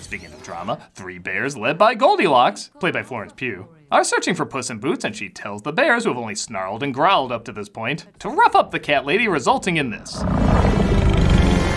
Speaking 0.00 0.34
of 0.34 0.42
drama, 0.42 0.90
three 0.94 1.18
bears 1.18 1.56
led 1.56 1.78
by 1.78 1.94
Goldilocks, 1.94 2.70
played 2.78 2.92
by 2.92 3.02
Florence 3.02 3.32
Pugh, 3.34 3.66
are 3.94 4.02
searching 4.02 4.34
for 4.34 4.44
Puss 4.44 4.70
in 4.70 4.78
Boots, 4.78 5.04
and 5.04 5.14
she 5.14 5.28
tells 5.28 5.62
the 5.62 5.72
bears, 5.72 6.02
who 6.02 6.10
have 6.10 6.18
only 6.18 6.34
snarled 6.34 6.82
and 6.82 6.92
growled 6.92 7.30
up 7.30 7.44
to 7.44 7.52
this 7.52 7.68
point, 7.68 8.06
to 8.18 8.28
rough 8.28 8.56
up 8.56 8.72
the 8.72 8.80
cat 8.80 9.06
lady, 9.06 9.28
resulting 9.28 9.76
in 9.76 9.90
this. 9.90 10.20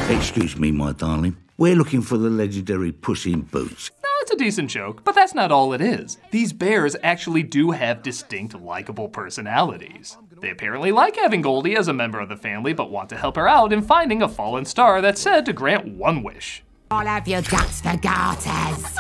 Excuse 0.10 0.58
me, 0.58 0.72
my 0.72 0.94
darling. 0.94 1.38
We're 1.60 1.76
looking 1.76 2.02
for 2.02 2.18
the 2.18 2.32
legendary 2.32 2.92
Puss 2.92 3.28
in 3.28 3.42
Boots. 3.42 3.92
Now, 4.02 4.10
it's 4.22 4.32
a 4.32 4.36
decent 4.36 4.72
joke, 4.72 5.04
but 5.04 5.14
that's 5.14 5.36
not 5.36 5.52
all 5.52 5.74
it 5.74 5.82
is. 5.82 6.18
These 6.32 6.54
bears 6.54 6.96
actually 7.04 7.44
do 7.44 7.70
have 7.70 8.02
distinct, 8.02 8.56
likable 8.56 9.10
personalities. 9.10 10.18
They 10.42 10.50
apparently 10.50 10.92
like 10.92 11.18
having 11.18 11.44
Goldie 11.44 11.78
as 11.78 11.88
a 11.88 11.94
member 11.94 12.20
of 12.20 12.30
the 12.30 12.36
family, 12.36 12.74
but 12.74 12.90
want 12.90 13.10
to 13.10 13.18
help 13.18 13.36
her 13.36 13.48
out 13.48 13.72
in 13.72 13.84
finding 13.84 14.24
a 14.24 14.28
fallen 14.28 14.66
star 14.66 15.02
that's 15.02 15.22
said 15.22 15.46
to 15.46 15.54
grant 15.54 15.88
one 15.88 16.24
wish. 16.24 16.64
All 16.90 17.08
of 17.08 17.28
your 17.28 17.44
guts 17.44 17.82
for 17.82 17.96
garters. 17.98 18.98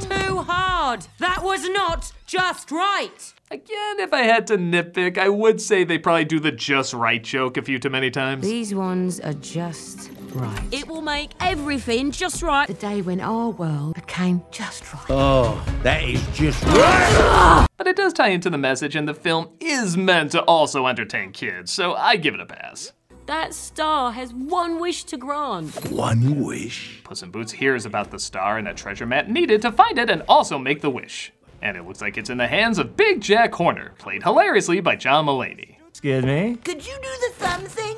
Too 0.00 0.38
hard. 0.38 1.06
That 1.18 1.42
was 1.42 1.68
not 1.68 2.12
just 2.30 2.70
right. 2.70 3.34
Again, 3.50 3.98
if 3.98 4.12
I 4.12 4.22
had 4.22 4.46
to 4.46 4.56
nitpick, 4.56 5.18
I 5.18 5.28
would 5.28 5.60
say 5.60 5.82
they 5.82 5.98
probably 5.98 6.24
do 6.24 6.38
the 6.38 6.52
just 6.52 6.94
right 6.94 7.20
joke 7.20 7.56
a 7.56 7.62
few 7.62 7.80
too 7.80 7.90
many 7.90 8.08
times. 8.08 8.46
These 8.46 8.72
ones 8.72 9.18
are 9.18 9.32
just 9.32 10.12
right. 10.32 10.62
It 10.72 10.86
will 10.86 11.02
make 11.02 11.32
everything 11.40 12.12
just 12.12 12.40
right. 12.40 12.68
The 12.68 12.74
day 12.74 13.02
when 13.02 13.20
our 13.20 13.50
world 13.50 13.96
became 13.96 14.44
just 14.52 14.94
right. 14.94 15.06
Oh, 15.08 15.60
that 15.82 16.04
is 16.04 16.24
just 16.28 16.62
right. 16.66 17.66
But 17.76 17.88
it 17.88 17.96
does 17.96 18.12
tie 18.12 18.28
into 18.28 18.48
the 18.48 18.58
message, 18.58 18.94
and 18.94 19.08
the 19.08 19.14
film 19.14 19.48
is 19.58 19.96
meant 19.96 20.30
to 20.30 20.42
also 20.42 20.86
entertain 20.86 21.32
kids, 21.32 21.72
so 21.72 21.94
I 21.94 22.14
give 22.14 22.34
it 22.34 22.40
a 22.40 22.46
pass. 22.46 22.92
That 23.26 23.54
star 23.54 24.12
has 24.12 24.32
one 24.32 24.80
wish 24.80 25.04
to 25.04 25.16
grant. 25.16 25.90
One 25.90 26.44
wish. 26.44 27.00
Puss 27.04 27.22
in 27.22 27.30
Boots 27.30 27.52
hears 27.52 27.86
about 27.86 28.10
the 28.10 28.18
star 28.18 28.58
and 28.58 28.66
that 28.66 28.76
treasure 28.76 29.06
map 29.06 29.28
needed 29.28 29.62
to 29.62 29.70
find 29.70 29.98
it 29.98 30.10
and 30.10 30.22
also 30.28 30.58
make 30.58 30.80
the 30.80 30.90
wish. 30.90 31.32
And 31.62 31.76
it 31.76 31.86
looks 31.86 32.00
like 32.00 32.16
it's 32.16 32.30
in 32.30 32.38
the 32.38 32.46
hands 32.46 32.78
of 32.78 32.96
Big 32.96 33.20
Jack 33.20 33.54
Horner, 33.54 33.92
played 33.98 34.22
hilariously 34.22 34.80
by 34.80 34.96
John 34.96 35.26
Mulaney. 35.26 35.76
Excuse 35.88 36.24
me? 36.24 36.56
Could 36.64 36.86
you 36.86 36.94
do 36.94 37.08
the 37.28 37.34
thumb 37.34 37.62
thing? 37.62 37.96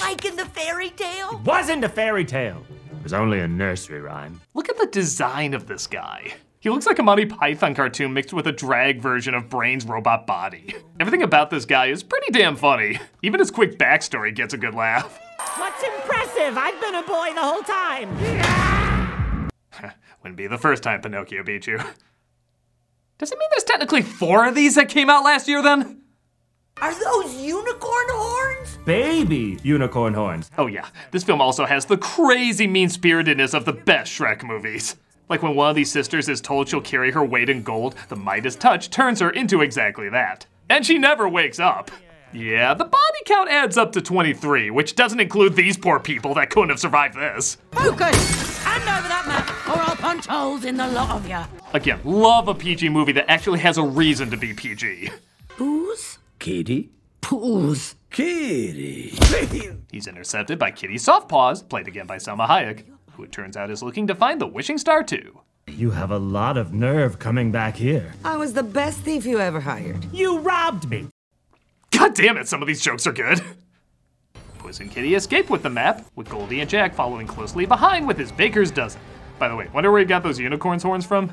Like 0.00 0.24
in 0.24 0.36
the 0.36 0.46
fairy 0.46 0.90
tale? 0.90 1.40
Wasn't 1.44 1.84
a 1.84 1.88
fairy 1.88 2.24
tale. 2.24 2.64
It 2.90 3.02
was 3.02 3.12
only 3.12 3.40
a 3.40 3.48
nursery 3.48 4.00
rhyme. 4.00 4.40
Look 4.54 4.68
at 4.68 4.78
the 4.78 4.86
design 4.86 5.52
of 5.54 5.66
this 5.66 5.86
guy. 5.86 6.34
He 6.60 6.70
looks 6.70 6.86
like 6.86 6.98
a 6.98 7.02
Monty 7.02 7.26
Python 7.26 7.74
cartoon 7.74 8.12
mixed 8.12 8.32
with 8.32 8.46
a 8.46 8.52
drag 8.52 9.00
version 9.00 9.34
of 9.34 9.48
Brain's 9.48 9.84
robot 9.84 10.26
body. 10.26 10.74
Everything 10.98 11.22
about 11.22 11.50
this 11.50 11.64
guy 11.64 11.86
is 11.86 12.02
pretty 12.02 12.32
damn 12.32 12.56
funny. 12.56 12.98
Even 13.22 13.40
his 13.40 13.50
quick 13.50 13.78
backstory 13.78 14.34
gets 14.34 14.54
a 14.54 14.58
good 14.58 14.74
laugh. 14.74 15.20
What's 15.56 15.82
impressive? 15.82 16.56
I've 16.56 16.80
been 16.80 16.94
a 16.94 17.02
boy 17.02 17.32
the 17.34 17.42
whole 17.42 17.62
time. 17.62 19.48
Wouldn't 20.22 20.36
be 20.36 20.46
the 20.46 20.58
first 20.58 20.82
time 20.82 21.00
Pinocchio 21.02 21.44
beat 21.44 21.66
you. 21.66 21.78
Does 23.18 23.32
it 23.32 23.38
mean 23.38 23.48
there's 23.52 23.64
technically 23.64 24.02
four 24.02 24.46
of 24.46 24.54
these 24.54 24.74
that 24.74 24.90
came 24.90 25.08
out 25.08 25.24
last 25.24 25.48
year 25.48 25.62
then? 25.62 26.02
Are 26.82 26.92
those 26.92 27.34
unicorn 27.34 28.06
horns? 28.10 28.78
Baby 28.84 29.58
unicorn 29.62 30.12
horns. 30.12 30.50
Oh 30.58 30.66
yeah, 30.66 30.88
this 31.12 31.24
film 31.24 31.40
also 31.40 31.64
has 31.64 31.86
the 31.86 31.96
crazy 31.96 32.66
mean-spiritedness 32.66 33.54
of 33.54 33.64
the 33.64 33.72
best 33.72 34.12
Shrek 34.12 34.44
movies. 34.44 34.96
Like 35.30 35.42
when 35.42 35.56
one 35.56 35.70
of 35.70 35.76
these 35.76 35.90
sisters 35.90 36.28
is 36.28 36.42
told 36.42 36.68
she'll 36.68 36.82
carry 36.82 37.10
her 37.10 37.24
weight 37.24 37.48
in 37.48 37.62
gold, 37.62 37.94
the 38.10 38.16
Midas 38.16 38.54
touch 38.54 38.90
turns 38.90 39.20
her 39.20 39.30
into 39.30 39.62
exactly 39.62 40.10
that. 40.10 40.44
And 40.68 40.84
she 40.84 40.98
never 40.98 41.26
wakes 41.26 41.58
up. 41.58 41.90
Yeah, 42.34 42.74
the 42.74 42.84
body 42.84 43.18
count 43.24 43.48
adds 43.48 43.78
up 43.78 43.92
to 43.92 44.02
23, 44.02 44.70
which 44.70 44.94
doesn't 44.94 45.20
include 45.20 45.56
these 45.56 45.78
poor 45.78 45.98
people 45.98 46.34
that 46.34 46.50
couldn't 46.50 46.68
have 46.68 46.80
survived 46.80 47.14
this. 47.14 47.56
Focus! 47.72 48.58
Hand 48.62 48.82
over 48.82 49.08
that 49.08 49.24
map, 49.26 49.48
or 49.48 49.55
I'll 49.78 49.96
punch 49.96 50.26
holes 50.26 50.64
in 50.64 50.76
the 50.76 50.86
lot 50.88 51.10
of 51.10 51.28
you. 51.28 51.38
Again, 51.72 52.00
love 52.04 52.48
a 52.48 52.54
PG 52.54 52.88
movie 52.88 53.12
that 53.12 53.30
actually 53.30 53.60
has 53.60 53.78
a 53.78 53.82
reason 53.82 54.30
to 54.30 54.36
be 54.36 54.52
PG. 54.54 55.10
Booze? 55.56 56.18
Kitty? 56.38 56.90
Pooze. 57.22 57.94
Kitty. 58.10 59.18
He's 59.90 60.06
intercepted 60.06 60.58
by 60.58 60.70
Kitty 60.70 60.94
Softpaws, 60.94 61.68
played 61.68 61.88
again 61.88 62.06
by 62.06 62.16
Salma 62.16 62.46
Hayek, 62.46 62.84
who 63.12 63.24
it 63.24 63.32
turns 63.32 63.56
out 63.56 63.70
is 63.70 63.82
looking 63.82 64.06
to 64.06 64.14
find 64.14 64.40
the 64.40 64.46
Wishing 64.46 64.78
Star 64.78 65.02
too. 65.02 65.40
You 65.68 65.90
have 65.90 66.10
a 66.10 66.18
lot 66.18 66.56
of 66.56 66.72
nerve 66.72 67.18
coming 67.18 67.50
back 67.50 67.76
here. 67.76 68.14
I 68.24 68.36
was 68.36 68.52
the 68.52 68.62
best 68.62 69.00
thief 69.00 69.26
you 69.26 69.40
ever 69.40 69.60
hired. 69.60 70.06
You 70.14 70.38
robbed 70.38 70.88
me. 70.88 71.08
God 71.90 72.14
damn 72.14 72.36
it, 72.36 72.48
some 72.48 72.62
of 72.62 72.68
these 72.68 72.80
jokes 72.80 73.06
are 73.06 73.12
good. 73.12 73.40
Puss 74.58 74.80
and 74.80 74.90
Kitty 74.90 75.14
escape 75.14 75.50
with 75.50 75.62
the 75.62 75.70
map, 75.70 76.06
with 76.14 76.28
Goldie 76.28 76.60
and 76.60 76.70
Jack 76.70 76.94
following 76.94 77.26
closely 77.26 77.66
behind 77.66 78.06
with 78.06 78.16
his 78.16 78.30
baker's 78.32 78.70
dozen. 78.70 79.00
By 79.38 79.48
the 79.48 79.56
way, 79.56 79.68
wonder 79.72 79.90
where 79.90 80.00
he 80.00 80.06
got 80.06 80.22
those 80.22 80.38
unicorn's 80.38 80.82
horns 80.82 81.04
from? 81.04 81.32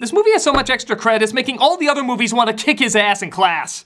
This 0.00 0.12
movie 0.12 0.32
has 0.32 0.42
so 0.42 0.52
much 0.52 0.70
extra 0.70 0.96
cred, 0.96 1.22
it's 1.22 1.32
making 1.32 1.58
all 1.58 1.76
the 1.76 1.88
other 1.88 2.04
movies 2.04 2.32
want 2.32 2.48
to 2.56 2.64
kick 2.64 2.78
his 2.78 2.94
ass 2.94 3.22
in 3.22 3.30
class. 3.30 3.84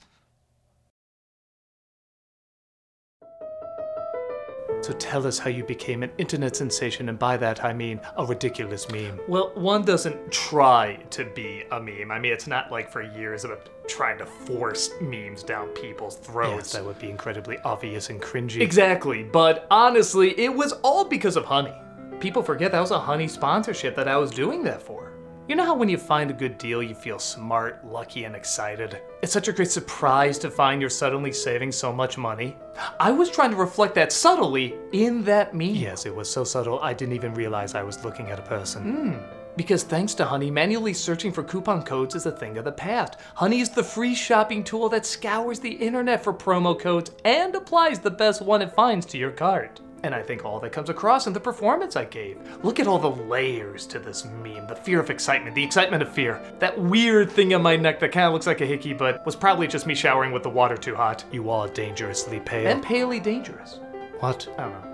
So 4.81 4.91
tell 4.91 5.25
us 5.25 5.39
how 5.39 5.49
you 5.49 5.63
became 5.63 6.03
an 6.03 6.11
internet 6.17 6.57
sensation, 6.57 7.07
and 7.07 7.17
by 7.17 7.37
that 7.37 7.63
I 7.63 7.71
mean 7.71 8.01
a 8.17 8.25
ridiculous 8.25 8.89
meme. 8.91 9.17
Well, 9.29 9.53
one 9.55 9.85
doesn't 9.85 10.29
try 10.29 10.95
to 11.11 11.23
be 11.23 11.63
a 11.71 11.79
meme. 11.79 12.11
I 12.11 12.19
mean, 12.19 12.33
it's 12.33 12.47
not 12.47 12.69
like 12.69 12.91
for 12.91 13.01
years 13.01 13.45
of 13.45 13.57
trying 13.87 14.17
to 14.17 14.25
force 14.25 14.91
memes 14.99 15.41
down 15.41 15.69
people's 15.69 16.17
throats. 16.17 16.55
Yes, 16.55 16.71
that 16.73 16.85
would 16.85 16.99
be 16.99 17.09
incredibly 17.09 17.59
obvious 17.59 18.09
and 18.09 18.21
cringy. 18.21 18.59
Exactly, 18.59 19.23
but 19.23 19.67
honestly, 19.71 20.37
it 20.37 20.53
was 20.53 20.73
all 20.83 21.05
because 21.05 21.37
of 21.37 21.45
Honey. 21.45 21.73
People 22.23 22.41
forget 22.41 22.71
that 22.71 22.79
was 22.79 22.91
a 22.91 22.99
Honey 22.99 23.27
sponsorship 23.27 23.97
that 23.97 24.07
I 24.07 24.15
was 24.15 24.31
doing 24.31 24.63
that 24.63 24.81
for. 24.81 25.11
You 25.49 25.57
know 25.57 25.65
how 25.65 25.75
when 25.75 25.89
you 25.89 25.97
find 25.97 26.31
a 26.31 26.33
good 26.33 26.57
deal, 26.57 26.81
you 26.81 26.95
feel 26.95 27.19
smart, 27.19 27.85
lucky, 27.85 28.23
and 28.23 28.33
excited? 28.33 29.01
It's 29.21 29.33
such 29.33 29.49
a 29.49 29.51
great 29.51 29.69
surprise 29.69 30.39
to 30.39 30.49
find 30.49 30.79
you're 30.79 30.89
suddenly 30.89 31.33
saving 31.33 31.73
so 31.73 31.91
much 31.91 32.17
money. 32.17 32.55
I 32.97 33.11
was 33.11 33.29
trying 33.29 33.49
to 33.49 33.57
reflect 33.57 33.93
that 33.95 34.13
subtly 34.13 34.73
in 34.93 35.25
that 35.25 35.53
meme. 35.53 35.75
Yes, 35.75 36.05
it 36.05 36.15
was 36.15 36.31
so 36.31 36.45
subtle, 36.45 36.79
I 36.79 36.93
didn't 36.93 37.15
even 37.15 37.33
realize 37.33 37.75
I 37.75 37.83
was 37.83 38.05
looking 38.05 38.29
at 38.29 38.39
a 38.39 38.43
person. 38.43 38.83
Hmm. 38.83 39.17
Because 39.57 39.83
thanks 39.83 40.13
to 40.13 40.23
Honey, 40.23 40.49
manually 40.49 40.93
searching 40.93 41.33
for 41.33 41.43
coupon 41.43 41.83
codes 41.83 42.15
is 42.15 42.25
a 42.25 42.31
thing 42.31 42.57
of 42.57 42.63
the 42.63 42.71
past. 42.71 43.17
Honey 43.35 43.59
is 43.59 43.69
the 43.69 43.83
free 43.83 44.15
shopping 44.15 44.63
tool 44.63 44.87
that 44.87 45.05
scours 45.05 45.59
the 45.59 45.73
internet 45.73 46.23
for 46.23 46.33
promo 46.33 46.79
codes 46.79 47.11
and 47.25 47.53
applies 47.53 47.99
the 47.99 48.09
best 48.09 48.41
one 48.41 48.61
it 48.61 48.71
finds 48.71 49.05
to 49.07 49.17
your 49.17 49.31
cart. 49.31 49.81
And 50.03 50.13
I 50.13 50.21
think 50.21 50.43
all 50.43 50.59
that 50.59 50.73
comes 50.73 50.89
across 50.89 51.27
in 51.27 51.33
the 51.33 51.39
performance 51.39 51.95
I 51.95 52.03
gave. 52.03 52.37
Look 52.61 52.79
at 52.79 52.87
all 52.87 52.99
the 52.99 53.09
layers 53.09 53.87
to 53.87 53.99
this 53.99 54.25
meme. 54.25 54.67
The 54.67 54.75
fear 54.75 54.99
of 54.99 55.09
excitement, 55.09 55.55
the 55.55 55.63
excitement 55.63 56.03
of 56.03 56.11
fear. 56.11 56.41
That 56.59 56.77
weird 56.77 57.31
thing 57.31 57.53
on 57.53 57.61
my 57.61 57.77
neck 57.77 58.01
that 58.01 58.11
kind 58.11 58.27
of 58.27 58.33
looks 58.33 58.47
like 58.47 58.59
a 58.59 58.65
hickey, 58.65 58.93
but 58.93 59.25
was 59.25 59.35
probably 59.35 59.67
just 59.67 59.87
me 59.87 59.95
showering 59.95 60.33
with 60.33 60.43
the 60.43 60.49
water 60.49 60.75
too 60.75 60.95
hot. 60.95 61.23
You 61.31 61.49
are 61.49 61.69
dangerously 61.69 62.41
pale. 62.41 62.67
And 62.67 62.83
palely 62.83 63.21
dangerous. 63.21 63.79
What? 64.19 64.47
I 64.57 64.63
don't 64.63 64.71
know. 64.73 64.93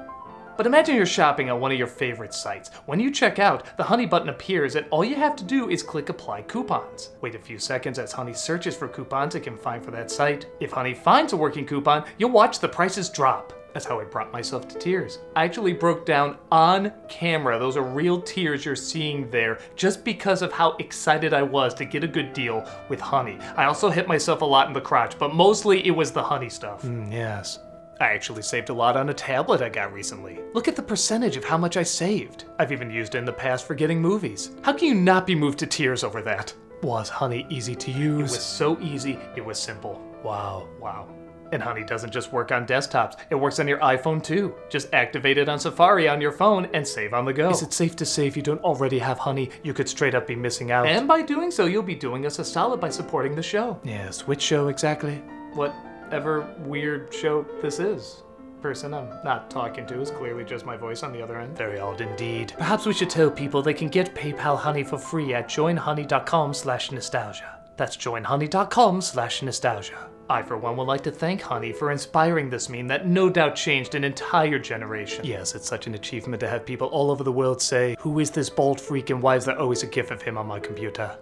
But 0.59 0.67
imagine 0.67 0.97
you're 0.97 1.05
shopping 1.05 1.49
on 1.49 1.61
one 1.61 1.71
of 1.71 1.77
your 1.77 1.87
favorite 1.87 2.33
sites. 2.33 2.69
When 2.85 2.99
you 2.99 3.11
check 3.11 3.39
out, 3.39 3.77
the 3.77 3.83
Honey 3.85 4.05
button 4.05 4.27
appears 4.27 4.75
and 4.75 4.85
all 4.91 5.05
you 5.05 5.15
have 5.15 5.37
to 5.37 5.43
do 5.45 5.69
is 5.69 5.81
click 5.81 6.09
Apply 6.09 6.41
Coupons. 6.41 7.11
Wait 7.21 7.33
a 7.33 7.39
few 7.39 7.57
seconds 7.57 7.97
as 7.97 8.11
Honey 8.11 8.33
searches 8.33 8.75
for 8.75 8.89
coupons 8.89 9.35
it 9.35 9.39
can 9.39 9.55
find 9.55 9.81
for 9.81 9.91
that 9.91 10.11
site. 10.11 10.47
If 10.59 10.71
Honey 10.71 10.93
finds 10.93 11.31
a 11.31 11.37
working 11.37 11.65
coupon, 11.65 12.03
you'll 12.17 12.31
watch 12.31 12.59
the 12.59 12.67
prices 12.67 13.09
drop. 13.09 13.53
That's 13.73 13.85
how 13.85 13.99
I 13.99 14.03
brought 14.03 14.31
myself 14.31 14.67
to 14.69 14.77
tears. 14.77 15.19
I 15.35 15.43
actually 15.43 15.73
broke 15.73 16.05
down 16.05 16.37
on 16.51 16.91
camera. 17.07 17.59
Those 17.59 17.77
are 17.77 17.83
real 17.83 18.21
tears 18.21 18.65
you're 18.65 18.75
seeing 18.75 19.29
there 19.29 19.59
just 19.75 20.03
because 20.03 20.41
of 20.41 20.51
how 20.51 20.75
excited 20.79 21.33
I 21.33 21.43
was 21.43 21.73
to 21.75 21.85
get 21.85 22.03
a 22.03 22.07
good 22.07 22.33
deal 22.33 22.67
with 22.89 22.99
honey. 22.99 23.37
I 23.55 23.65
also 23.65 23.89
hit 23.89 24.07
myself 24.07 24.41
a 24.41 24.45
lot 24.45 24.67
in 24.67 24.73
the 24.73 24.81
crotch, 24.81 25.17
but 25.19 25.35
mostly 25.35 25.85
it 25.85 25.91
was 25.91 26.11
the 26.11 26.23
honey 26.23 26.49
stuff. 26.49 26.81
Mm, 26.83 27.11
yes. 27.11 27.59
I 28.01 28.07
actually 28.13 28.43
saved 28.43 28.69
a 28.69 28.73
lot 28.73 28.95
on 28.95 29.09
a 29.09 29.13
tablet 29.13 29.61
I 29.61 29.67
got 29.67 29.91
recently. 29.93 30.39
Look 30.53 30.69
at 30.69 30.75
the 30.77 30.81
percentage 30.81 31.35
of 31.35 31.43
how 31.43 31.57
much 31.57 31.75
I 31.75 31.83
saved. 31.83 32.45
I've 32.57 32.71
even 32.71 32.89
used 32.89 33.13
it 33.13 33.17
in 33.17 33.25
the 33.25 33.33
past 33.33 33.67
for 33.67 33.75
getting 33.75 34.01
movies. 34.01 34.51
How 34.61 34.71
can 34.71 34.87
you 34.87 34.95
not 34.95 35.27
be 35.27 35.35
moved 35.35 35.59
to 35.59 35.67
tears 35.67 36.03
over 36.05 36.21
that? 36.21 36.53
Was 36.81 37.09
Honey 37.09 37.45
easy 37.49 37.75
to 37.75 37.91
use? 37.91 38.31
It 38.31 38.35
was 38.35 38.41
so 38.41 38.79
easy, 38.79 39.19
it 39.35 39.43
was 39.43 39.59
simple. 39.59 40.01
Wow, 40.23 40.69
wow. 40.79 41.09
And 41.51 41.61
Honey 41.61 41.83
doesn't 41.83 42.11
just 42.11 42.31
work 42.31 42.51
on 42.51 42.67
desktops, 42.67 43.15
it 43.29 43.35
works 43.35 43.59
on 43.59 43.67
your 43.67 43.79
iPhone 43.79 44.23
too. 44.23 44.55
Just 44.69 44.93
activate 44.93 45.37
it 45.37 45.49
on 45.49 45.59
Safari 45.59 46.07
on 46.07 46.21
your 46.21 46.31
phone 46.31 46.67
and 46.73 46.87
save 46.87 47.13
on 47.13 47.25
the 47.25 47.33
go. 47.33 47.49
Is 47.49 47.61
it 47.61 47.73
safe 47.73 47.95
to 47.97 48.05
say 48.05 48.27
if 48.27 48.37
you 48.37 48.43
don't 48.43 48.63
already 48.63 48.99
have 48.99 49.17
Honey, 49.17 49.49
you 49.63 49.73
could 49.73 49.89
straight 49.89 50.15
up 50.15 50.27
be 50.27 50.35
missing 50.35 50.71
out? 50.71 50.85
And 50.85 51.07
by 51.07 51.21
doing 51.21 51.51
so, 51.51 51.65
you'll 51.65 51.83
be 51.83 51.95
doing 51.95 52.25
us 52.25 52.39
a 52.39 52.45
solid 52.45 52.79
by 52.79 52.89
supporting 52.89 53.35
the 53.35 53.43
show. 53.43 53.79
Yes, 53.83 54.27
which 54.27 54.41
show 54.41 54.67
exactly? 54.67 55.15
Whatever 55.53 56.53
weird 56.59 57.13
show 57.13 57.45
this 57.61 57.79
is. 57.79 58.23
Person 58.61 58.93
I'm 58.93 59.09
not 59.23 59.49
talking 59.49 59.87
to 59.87 60.01
is 60.01 60.11
clearly 60.11 60.43
just 60.43 60.65
my 60.65 60.75
voice 60.75 61.01
on 61.01 61.13
the 61.13 61.21
other 61.21 61.39
end. 61.39 61.57
Very 61.57 61.79
odd 61.79 62.01
indeed. 62.01 62.53
Perhaps 62.57 62.85
we 62.85 62.93
should 62.93 63.09
tell 63.09 63.31
people 63.31 63.61
they 63.61 63.73
can 63.73 63.87
get 63.87 64.13
PayPal 64.13 64.57
Honey 64.57 64.83
for 64.83 64.97
free 64.97 65.33
at 65.33 65.47
joinhoney.com 65.47 66.53
slash 66.53 66.91
nostalgia. 66.91 67.57
That's 67.77 67.95
joinhoney.com 67.95 68.99
slash 69.01 69.41
nostalgia. 69.41 70.09
I, 70.29 70.43
for 70.43 70.57
one, 70.57 70.77
would 70.77 70.87
like 70.87 71.01
to 71.03 71.11
thank 71.11 71.41
Honey 71.41 71.73
for 71.73 71.91
inspiring 71.91 72.51
this 72.51 72.69
meme 72.69 72.87
that 72.87 73.07
no 73.07 73.31
doubt 73.31 73.55
changed 73.55 73.95
an 73.95 74.03
entire 74.03 74.59
generation. 74.59 75.25
Yes, 75.25 75.55
it's 75.55 75.67
such 75.67 75.87
an 75.87 75.95
achievement 75.95 76.39
to 76.41 76.47
have 76.47 76.67
people 76.67 76.87
all 76.89 77.09
over 77.09 77.23
the 77.23 77.31
world 77.31 77.59
say, 77.61 77.95
Who 77.99 78.19
is 78.19 78.29
this 78.29 78.49
bald 78.49 78.79
freak 78.79 79.09
and 79.09 79.23
why 79.23 79.37
is 79.37 79.45
there 79.45 79.57
always 79.57 79.81
a 79.81 79.87
gif 79.87 80.11
of 80.11 80.21
him 80.21 80.37
on 80.37 80.45
my 80.45 80.59
computer? 80.59 81.17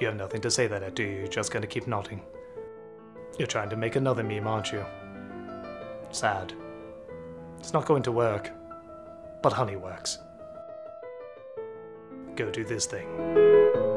You 0.00 0.08
have 0.08 0.16
nothing 0.16 0.40
to 0.40 0.50
say 0.50 0.66
that 0.66 0.82
at, 0.82 0.96
do 0.96 1.04
you? 1.04 1.18
You're 1.18 1.28
just 1.28 1.52
gonna 1.52 1.68
keep 1.68 1.86
nodding. 1.86 2.22
You're 3.38 3.46
trying 3.46 3.70
to 3.70 3.76
make 3.76 3.94
another 3.94 4.24
meme, 4.24 4.48
aren't 4.48 4.72
you? 4.72 4.84
Sad. 6.10 6.52
It's 7.60 7.72
not 7.72 7.84
going 7.84 8.02
to 8.02 8.12
work. 8.12 8.50
But 9.42 9.52
Honey 9.52 9.76
works. 9.76 10.18
Go 12.34 12.50
do 12.50 12.64
this 12.64 12.86
thing. 12.86 13.87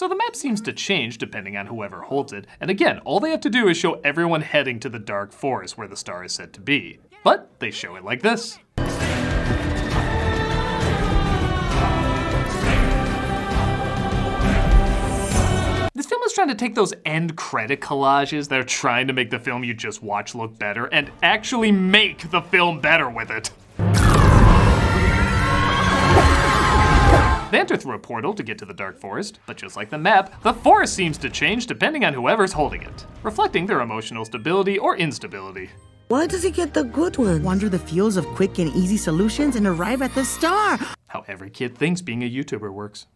So 0.00 0.08
the 0.08 0.16
map 0.16 0.34
seems 0.34 0.62
to 0.62 0.72
change 0.72 1.18
depending 1.18 1.58
on 1.58 1.66
whoever 1.66 2.00
holds 2.00 2.32
it, 2.32 2.46
and 2.58 2.70
again, 2.70 3.00
all 3.00 3.20
they 3.20 3.32
have 3.32 3.42
to 3.42 3.50
do 3.50 3.68
is 3.68 3.76
show 3.76 4.00
everyone 4.02 4.40
heading 4.40 4.80
to 4.80 4.88
the 4.88 4.98
Dark 4.98 5.30
Forest 5.30 5.76
where 5.76 5.88
the 5.88 5.94
star 5.94 6.24
is 6.24 6.32
said 6.32 6.54
to 6.54 6.60
be. 6.62 7.00
But 7.22 7.50
they 7.58 7.70
show 7.70 7.96
it 7.96 8.02
like 8.02 8.22
this. 8.22 8.58
This 15.94 16.06
film 16.06 16.22
is 16.22 16.32
trying 16.32 16.48
to 16.48 16.54
take 16.54 16.74
those 16.74 16.94
end 17.04 17.36
credit 17.36 17.82
collages 17.82 18.48
that 18.48 18.58
are 18.58 18.64
trying 18.64 19.06
to 19.06 19.12
make 19.12 19.28
the 19.28 19.38
film 19.38 19.62
you 19.64 19.74
just 19.74 20.02
watch 20.02 20.34
look 20.34 20.58
better 20.58 20.86
and 20.86 21.12
actually 21.22 21.72
make 21.72 22.30
the 22.30 22.40
film 22.40 22.80
better 22.80 23.10
with 23.10 23.30
it. 23.30 23.50
They 27.50 27.58
enter 27.58 27.76
through 27.76 27.94
a 27.94 27.98
portal 27.98 28.32
to 28.34 28.42
get 28.44 28.58
to 28.58 28.64
the 28.64 28.74
Dark 28.74 29.00
Forest, 29.00 29.40
but 29.46 29.56
just 29.56 29.74
like 29.74 29.90
the 29.90 29.98
map, 29.98 30.40
the 30.42 30.52
forest 30.52 30.94
seems 30.94 31.18
to 31.18 31.28
change 31.28 31.66
depending 31.66 32.04
on 32.04 32.14
whoever's 32.14 32.52
holding 32.52 32.82
it, 32.82 33.06
reflecting 33.24 33.66
their 33.66 33.80
emotional 33.80 34.24
stability 34.24 34.78
or 34.78 34.96
instability. 34.96 35.68
Why 36.06 36.26
does 36.26 36.44
he 36.44 36.50
get 36.50 36.74
the 36.74 36.84
good 36.84 37.16
ones? 37.18 37.44
Wander 37.44 37.68
the 37.68 37.78
fields 37.78 38.16
of 38.16 38.26
quick 38.26 38.58
and 38.58 38.72
easy 38.74 38.96
solutions 38.96 39.56
and 39.56 39.66
arrive 39.66 40.00
at 40.00 40.14
the 40.14 40.24
star. 40.24 40.78
How 41.08 41.24
every 41.26 41.50
kid 41.50 41.76
thinks 41.76 42.00
being 42.00 42.22
a 42.22 42.30
YouTuber 42.30 42.72
works. 42.72 43.06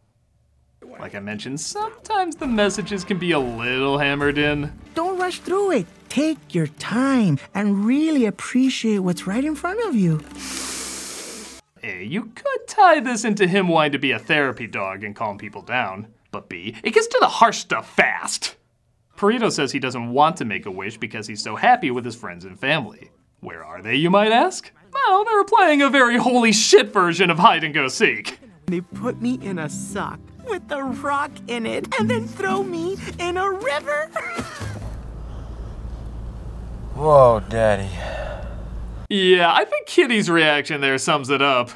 Like 1.01 1.15
I 1.15 1.21
mentioned, 1.21 1.61
sometimes 1.61 2.37
the 2.37 2.47
messages 2.47 3.05
can 3.05 3.19
be 3.19 3.33
a 3.33 3.39
little 3.39 3.99
hammered 3.99 4.39
in. 4.39 4.73
Don't 4.95 5.19
rush 5.19 5.41
through 5.41 5.73
it. 5.73 5.87
Take 6.09 6.55
your 6.55 6.67
time 6.67 7.39
and 7.55 7.85
really 7.85 8.27
appreciate 8.27 8.99
what's 8.99 9.27
right 9.27 9.45
in 9.45 9.55
front 9.57 9.85
of 9.89 9.95
you. 9.97 10.21
A, 11.85 12.03
you 12.03 12.33
could 12.35 12.67
tie 12.67 12.99
this 13.01 13.25
into 13.25 13.47
him 13.47 13.69
wanting 13.69 13.93
to 13.93 13.99
be 13.99 14.13
a 14.13 14.19
therapy 14.19 14.67
dog 14.67 15.05
and 15.05 15.15
calm 15.15 15.37
people 15.37 15.61
down. 15.61 16.09
But 16.31 16.49
B, 16.49 16.75
it 16.83 16.95
gets 16.95 17.07
to 17.09 17.19
the 17.21 17.29
harsh 17.29 17.59
stuff 17.59 17.95
fast. 17.95 18.57
Perrito 19.19 19.53
says 19.53 19.71
he 19.71 19.79
doesn't 19.79 20.11
want 20.11 20.39
to 20.39 20.47
make 20.47 20.65
a 20.65 20.71
wish 20.71 20.97
because 20.97 21.27
he's 21.27 21.43
so 21.43 21.57
happy 21.57 21.91
with 21.91 22.05
his 22.05 22.17
friends 22.17 22.47
and 22.47 22.59
family. 22.59 23.11
Where 23.41 23.63
are 23.63 23.83
they, 23.83 23.97
you 23.97 24.09
might 24.09 24.33
ask? 24.33 24.73
Well, 24.93 25.25
they're 25.25 25.45
playing 25.45 25.83
a 25.83 25.91
very 25.91 26.17
holy 26.17 26.53
shit 26.53 26.91
version 26.91 27.29
of 27.29 27.39
hide 27.39 27.63
and 27.65 27.75
go 27.75 27.89
seek. 27.89 28.39
They 28.67 28.81
put 28.81 29.21
me 29.21 29.39
in 29.43 29.59
a 29.59 29.69
sock 29.69 30.21
with 30.49 30.73
a 30.73 30.83
rock 30.83 31.33
in 31.49 31.67
it 31.67 31.95
and 31.99 32.09
then 32.09 32.27
throw 32.27 32.63
me 32.63 32.97
in 33.19 33.37
a 33.37 33.51
river. 33.51 34.07
Whoa, 36.95 37.43
Daddy. 37.49 37.91
Yeah, 39.09 39.53
I 39.53 39.65
think 39.65 39.87
Kitty's 39.87 40.31
reaction 40.31 40.81
there 40.81 40.99
sums 40.99 41.31
it 41.31 41.43
up. 41.43 41.71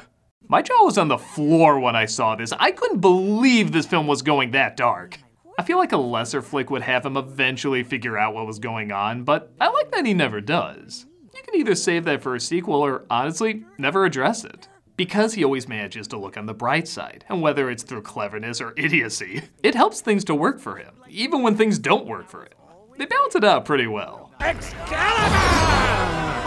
My 0.47 0.61
jaw 0.61 0.83
was 0.83 0.97
on 0.97 1.09
the 1.09 1.17
floor 1.17 1.79
when 1.79 1.95
I 1.95 2.05
saw 2.05 2.35
this. 2.35 2.51
I 2.59 2.71
couldn't 2.71 3.01
believe 3.01 3.71
this 3.71 3.85
film 3.85 4.07
was 4.07 4.23
going 4.23 4.51
that 4.51 4.75
dark. 4.75 5.19
I 5.59 5.63
feel 5.63 5.77
like 5.77 5.91
a 5.91 5.97
lesser 5.97 6.41
flick 6.41 6.71
would 6.71 6.81
have 6.81 7.05
him 7.05 7.17
eventually 7.17 7.83
figure 7.83 8.17
out 8.17 8.33
what 8.33 8.47
was 8.47 8.59
going 8.59 8.91
on, 8.91 9.23
but 9.25 9.51
I 9.61 9.69
like 9.69 9.91
that 9.91 10.05
he 10.05 10.13
never 10.13 10.41
does. 10.41 11.05
You 11.35 11.43
can 11.43 11.55
either 11.55 11.75
save 11.75 12.05
that 12.05 12.23
for 12.23 12.33
a 12.33 12.39
sequel 12.39 12.81
or, 12.81 13.05
honestly, 13.09 13.63
never 13.77 14.05
address 14.05 14.43
it. 14.43 14.67
Because 14.97 15.33
he 15.33 15.43
always 15.43 15.67
manages 15.67 16.07
to 16.09 16.17
look 16.17 16.35
on 16.35 16.45
the 16.45 16.53
bright 16.53 16.87
side, 16.87 17.25
and 17.29 17.41
whether 17.41 17.69
it's 17.69 17.83
through 17.83 18.01
cleverness 18.01 18.59
or 18.59 18.73
idiocy, 18.75 19.43
it 19.63 19.75
helps 19.75 20.01
things 20.01 20.25
to 20.25 20.35
work 20.35 20.59
for 20.59 20.77
him, 20.77 20.95
even 21.07 21.43
when 21.43 21.55
things 21.55 21.77
don't 21.77 22.07
work 22.07 22.27
for 22.27 22.41
him. 22.41 22.49
They 22.97 23.05
balance 23.05 23.35
it 23.35 23.43
out 23.43 23.65
pretty 23.65 23.87
well. 23.87 24.31
Excalibur! 24.41 25.68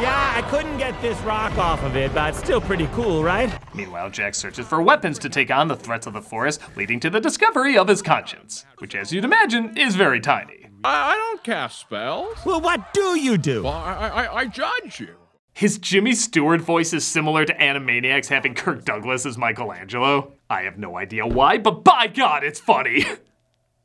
Yeah, 0.02 0.32
I 0.34 0.42
couldn't 0.50 0.78
get 0.78 1.00
this 1.00 1.16
rock 1.20 1.56
off 1.58 1.80
of 1.84 1.94
it, 1.94 2.12
but 2.12 2.30
it's 2.30 2.38
still 2.38 2.60
pretty 2.60 2.88
cool, 2.88 3.22
right? 3.22 3.56
Meanwhile, 3.72 4.10
Jack 4.10 4.34
searches 4.34 4.66
for 4.66 4.82
weapons 4.82 5.16
to 5.20 5.28
take 5.28 5.48
on 5.52 5.68
the 5.68 5.76
threats 5.76 6.08
of 6.08 6.12
the 6.12 6.20
forest, 6.20 6.60
leading 6.76 6.98
to 6.98 7.08
the 7.08 7.20
discovery 7.20 7.78
of 7.78 7.86
his 7.86 8.02
conscience, 8.02 8.66
which, 8.78 8.96
as 8.96 9.12
you'd 9.12 9.22
imagine, 9.24 9.78
is 9.78 9.94
very 9.94 10.18
tiny. 10.18 10.66
I, 10.82 11.12
I 11.12 11.14
don't 11.14 11.44
cast 11.44 11.78
spells. 11.78 12.36
Well, 12.44 12.60
what 12.60 12.92
do 12.92 13.16
you 13.16 13.38
do? 13.38 13.62
Well, 13.62 13.74
I, 13.74 14.08
I, 14.08 14.34
I 14.38 14.46
judge 14.46 14.98
you. 14.98 15.14
His 15.52 15.78
Jimmy 15.78 16.14
Stewart 16.14 16.62
voice 16.62 16.92
is 16.92 17.06
similar 17.06 17.44
to 17.44 17.54
Animaniacs 17.54 18.26
having 18.26 18.54
Kirk 18.54 18.84
Douglas 18.84 19.24
as 19.24 19.38
Michelangelo. 19.38 20.32
I 20.50 20.62
have 20.62 20.78
no 20.78 20.96
idea 20.96 21.28
why, 21.28 21.58
but 21.58 21.84
by 21.84 22.08
God, 22.08 22.42
it's 22.42 22.58
funny. 22.58 23.06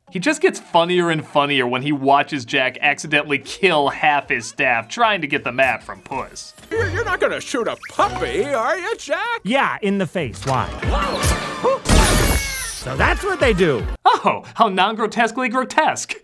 He 0.10 0.20
just 0.20 0.40
gets 0.42 0.58
funnier 0.58 1.10
and 1.10 1.26
funnier 1.26 1.68
when 1.68 1.82
he 1.82 1.92
watches 1.92 2.46
Jack 2.46 2.78
accidentally 2.80 3.40
kill 3.40 3.90
half 3.90 4.30
his 4.30 4.48
staff 4.48 4.88
trying 4.88 5.20
to 5.20 5.28
get 5.28 5.44
the 5.44 5.52
map 5.52 5.84
from 5.84 6.02
Puss. 6.02 6.54
You're, 6.72 6.90
you're 6.92 7.04
not 7.04 7.20
gonna 7.20 7.42
shoot 7.42 7.68
a 7.68 7.76
puppy, 7.90 8.46
are 8.46 8.78
you, 8.78 8.96
Jack? 8.96 9.42
Yeah, 9.44 9.78
in 9.82 9.98
the 9.98 10.08
face. 10.08 10.46
Why? 10.46 10.70
so 12.72 12.96
that's 12.96 13.22
what 13.26 13.42
they 13.42 13.54
do. 13.54 13.86
Oh, 14.06 14.46
how 14.54 14.70
non 14.70 14.96
grotesquely 14.96 15.50
grotesque. 15.50 16.16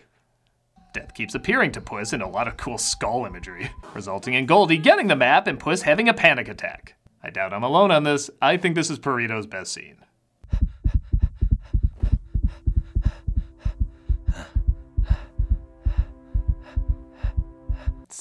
Death 0.94 1.12
keeps 1.12 1.34
appearing 1.34 1.70
to 1.72 1.82
Puss 1.82 2.14
in 2.14 2.22
a 2.22 2.28
lot 2.28 2.48
of 2.48 2.56
cool 2.56 2.78
skull 2.78 3.26
imagery, 3.26 3.70
resulting 3.94 4.32
in 4.32 4.46
Goldie 4.46 4.78
getting 4.78 5.08
the 5.08 5.16
map 5.16 5.46
and 5.46 5.60
Puss 5.60 5.82
having 5.82 6.08
a 6.08 6.14
panic 6.14 6.48
attack. 6.48 6.94
I 7.22 7.28
doubt 7.28 7.52
I'm 7.52 7.62
alone 7.62 7.90
on 7.90 8.04
this. 8.04 8.30
I 8.40 8.56
think 8.56 8.76
this 8.76 8.88
is 8.88 8.98
Perrito's 8.98 9.46
best 9.46 9.74
scene. 9.74 9.98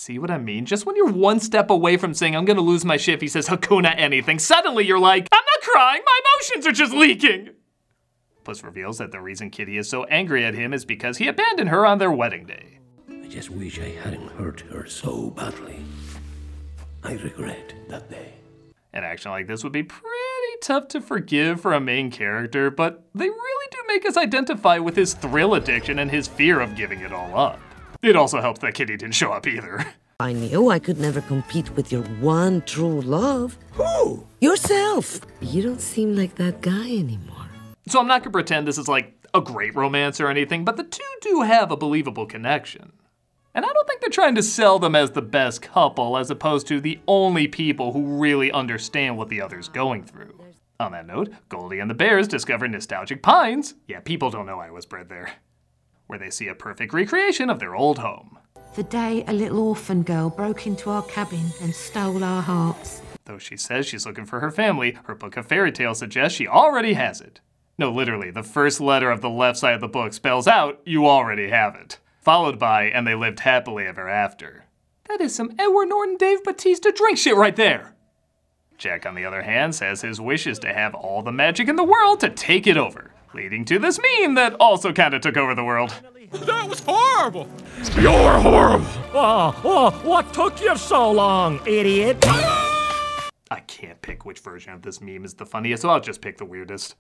See 0.04 0.20
what 0.20 0.32
I 0.32 0.38
mean? 0.38 0.66
Just 0.66 0.86
when 0.86 0.98
you're 0.98 1.14
one 1.14 1.40
step 1.40 1.70
away 1.70 1.96
from 1.96 2.14
saying, 2.14 2.36
I'm 2.36 2.44
gonna 2.44 2.60
lose 2.60 2.84
my 2.84 2.98
shit, 2.98 3.16
if 3.16 3.22
he 3.22 3.30
says 3.30 3.48
Hakuna 3.48 3.96
anything, 3.98 4.38
suddenly 4.38 4.86
you're 4.86 5.00
like, 5.00 5.30
I'm 5.32 5.46
not 5.46 5.62
crying, 5.62 6.02
my 6.06 6.20
emotions 6.26 6.68
are 6.68 6.74
just 6.74 6.92
leaking. 6.92 7.52
Puss 8.44 8.66
reveals 8.66 8.98
that 8.98 9.14
the 9.14 9.22
reason 9.22 9.50
Kitty 9.50 9.78
is 9.78 9.88
so 9.88 10.04
angry 10.04 10.44
at 10.44 10.56
him 10.56 10.74
is 10.74 10.84
because 10.84 11.20
he 11.20 11.30
abandoned 11.30 11.70
her 11.70 11.86
on 11.86 12.00
their 12.00 12.12
wedding 12.12 12.46
day. 12.46 12.80
I 13.10 13.28
just 13.28 13.50
wish 13.50 13.80
I 13.80 13.92
hadn't 13.92 14.28
hurt 14.34 14.60
her 14.72 14.86
so 14.88 15.30
badly. 15.30 15.86
I 17.02 17.14
regret 17.14 17.74
that 17.88 18.10
day. 18.10 18.34
An 18.92 19.06
action 19.06 19.32
like 19.32 19.48
this 19.48 19.64
would 19.64 19.72
be 19.72 19.84
pretty 19.84 20.58
tough 20.62 20.90
to 20.90 21.00
forgive 21.00 21.62
for 21.62 21.72
a 21.72 21.80
main 21.80 22.12
character, 22.12 22.70
but 22.70 23.06
they 23.16 23.30
really 23.30 23.68
do 23.72 23.78
make 23.88 24.06
us 24.06 24.18
identify 24.18 24.80
with 24.80 24.98
his 24.98 25.14
thrill 25.14 25.54
addiction 25.54 26.00
and 26.00 26.12
his 26.12 26.28
fear 26.28 26.60
of 26.60 26.76
giving 26.76 27.00
it 27.00 27.14
all 27.14 27.40
up. 27.40 27.62
It 28.04 28.18
also 28.18 28.42
helps 28.42 28.60
that 28.60 28.74
Kitty 28.74 28.98
didn't 28.98 29.16
show 29.16 29.32
up 29.32 29.48
either. 29.48 29.86
I 30.20 30.34
knew 30.34 30.70
I 30.70 30.78
could 30.78 31.00
never 31.00 31.22
compete 31.22 31.74
with 31.76 31.90
your 31.90 32.04
one 32.20 32.62
true 32.64 33.00
love. 33.00 33.58
Who? 33.72 34.28
Yourself. 34.42 35.22
You 35.42 35.64
don't 35.64 35.82
seem 35.82 36.16
like 36.16 36.36
that 36.36 36.62
guy 36.62 36.98
anymore. 36.98 37.48
So 37.88 38.00
I'm 38.00 38.08
not 38.08 38.22
gonna 38.22 38.32
pretend 38.32 38.68
this 38.68 38.78
is 38.78 38.90
like 38.90 39.14
a 39.34 39.40
great 39.40 39.74
romance 39.74 40.20
or 40.20 40.28
anything, 40.28 40.66
but 40.66 40.76
the 40.76 40.84
two 40.84 41.02
do 41.22 41.42
have 41.42 41.72
a 41.72 41.78
believable 41.78 42.26
connection. 42.26 42.92
And 43.56 43.66
I 43.66 43.72
don't 43.72 43.88
think 43.88 44.02
they're 44.02 44.10
trying 44.10 44.36
to 44.36 44.44
sell 44.44 44.80
them 44.80 44.96
as 44.96 45.12
the 45.12 45.22
best 45.22 45.62
couple 45.62 46.18
as 46.18 46.30
opposed 46.30 46.68
to 46.68 46.82
the 46.82 47.00
only 47.08 47.48
people 47.48 47.94
who 47.94 48.20
really 48.20 48.52
understand 48.52 49.18
what 49.18 49.30
the 49.30 49.42
other's 49.42 49.70
going 49.70 50.04
through. 50.04 50.40
On 50.80 50.92
that 50.92 51.08
note, 51.08 51.30
Goldie 51.48 51.80
and 51.80 51.90
the 51.90 51.96
Bears 51.96 52.28
discover 52.28 52.68
nostalgic 52.68 53.24
pines. 53.24 53.76
Yeah, 53.88 54.02
people 54.02 54.30
don't 54.30 54.46
know 54.46 54.60
I 54.60 54.72
was 54.72 54.86
bred 54.86 55.08
there. 55.08 55.34
Where 56.14 56.20
they 56.20 56.30
see 56.30 56.48
a 56.48 56.54
perfect 56.54 56.94
recreation 56.94 57.50
of 57.50 57.58
their 57.58 57.76
old 57.76 57.98
home. 57.98 58.38
The 58.76 58.84
day 58.84 59.24
a 59.28 59.34
little 59.34 59.70
orphan 59.70 60.04
girl 60.04 60.30
broke 60.30 60.68
into 60.68 60.92
our 60.92 61.02
cabin 61.02 61.50
and 61.60 61.74
stole 61.74 62.24
our 62.24 62.40
hearts. 62.40 63.02
Though 63.26 63.40
she 63.40 63.58
says 63.58 63.88
she's 63.88 64.06
looking 64.06 64.28
for 64.28 64.40
her 64.40 64.52
family, 64.52 64.96
her 65.06 65.16
book 65.16 65.38
of 65.38 65.48
fairy 65.48 65.72
tales 65.72 65.98
suggests 65.98 66.38
she 66.38 66.48
already 66.48 66.94
has 66.94 67.20
it. 67.20 67.40
No, 67.80 67.92
literally, 67.92 68.30
the 68.30 68.44
first 68.44 68.80
letter 68.80 69.10
of 69.10 69.22
the 69.22 69.30
left 69.32 69.58
side 69.58 69.74
of 69.74 69.82
the 69.82 69.88
book 69.88 70.14
spells 70.14 70.48
out, 70.48 70.82
you 70.86 71.08
already 71.08 71.50
have 71.50 71.74
it. 71.74 71.98
Followed 72.22 72.60
by, 72.60 72.84
and 72.84 73.08
they 73.08 73.16
lived 73.16 73.40
happily 73.40 73.88
ever 73.88 74.08
after. 74.08 74.66
That 75.10 75.20
is 75.20 75.34
some 75.34 75.56
Edward 75.58 75.88
Norton 75.88 76.18
Dave 76.18 76.44
Bautista 76.44 76.94
drink 76.96 77.18
shit 77.18 77.36
right 77.36 77.56
there. 77.56 77.96
Jack, 78.78 79.08
on 79.08 79.16
the 79.16 79.26
other 79.26 79.42
hand, 79.42 79.74
says 79.74 80.02
his 80.02 80.22
wish 80.22 80.46
is 80.46 80.60
to 80.60 80.72
have 80.72 80.94
all 80.94 81.24
the 81.24 81.32
magic 81.32 81.68
in 81.68 81.76
the 81.76 81.84
world 81.84 82.20
to 82.20 82.30
take 82.30 82.68
it 82.68 82.78
over, 82.78 83.10
leading 83.34 83.66
to 83.66 83.80
this 83.80 84.00
meme 84.00 84.36
that 84.36 84.56
also 84.60 84.92
kinda 84.94 85.20
took 85.20 85.38
over 85.38 85.56
the 85.56 85.64
world. 85.64 85.94
That 86.32 86.68
was 86.68 86.80
horrible. 86.86 87.48
You're 88.00 88.40
horrible. 88.40 88.88
Oh, 89.14 89.62
oh, 89.64 89.92
what 90.04 90.34
took 90.34 90.62
you 90.62 90.76
so 90.78 91.12
long, 91.12 91.60
idiot? 91.68 92.18
I 93.52 93.60
can't 93.68 94.02
pick 94.02 94.26
which 94.26 94.40
version 94.40 94.74
of 94.74 94.82
this 94.82 95.00
meme 95.00 95.26
is 95.26 95.36
the 95.36 95.46
funniest, 95.46 95.84
so 95.84 95.90
I'll 95.90 96.00
just 96.00 96.22
pick 96.22 96.38
the 96.38 96.46
weirdest. 96.46 96.96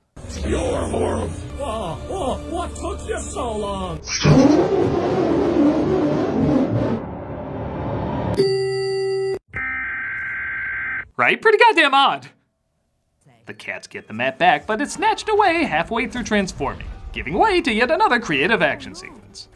You're 0.45 0.59
horrible. 0.59 1.31
Oh, 1.59 1.99
oh, 2.09 2.37
what 2.51 2.75
took 2.75 3.07
you 3.07 3.19
so 3.19 3.57
long? 3.57 3.99
Right? 11.17 11.41
Pretty 11.41 11.57
goddamn 11.57 11.93
odd. 11.93 12.27
The 13.45 13.53
cats 13.53 13.88
get 13.88 14.08
the 14.08 14.13
map 14.13 14.38
back, 14.38 14.65
but 14.65 14.79
it's 14.79 14.93
snatched 14.93 15.27
away 15.27 15.65
halfway 15.65 16.08
through 16.08 16.23
transforming, 16.23 16.88
giving 17.12 17.34
way 17.34 17.60
to 17.60 17.73
yet 17.73 17.91
another 17.91 18.17
creative 18.17 18.62
action 18.62 18.95
sequence. 18.95 19.49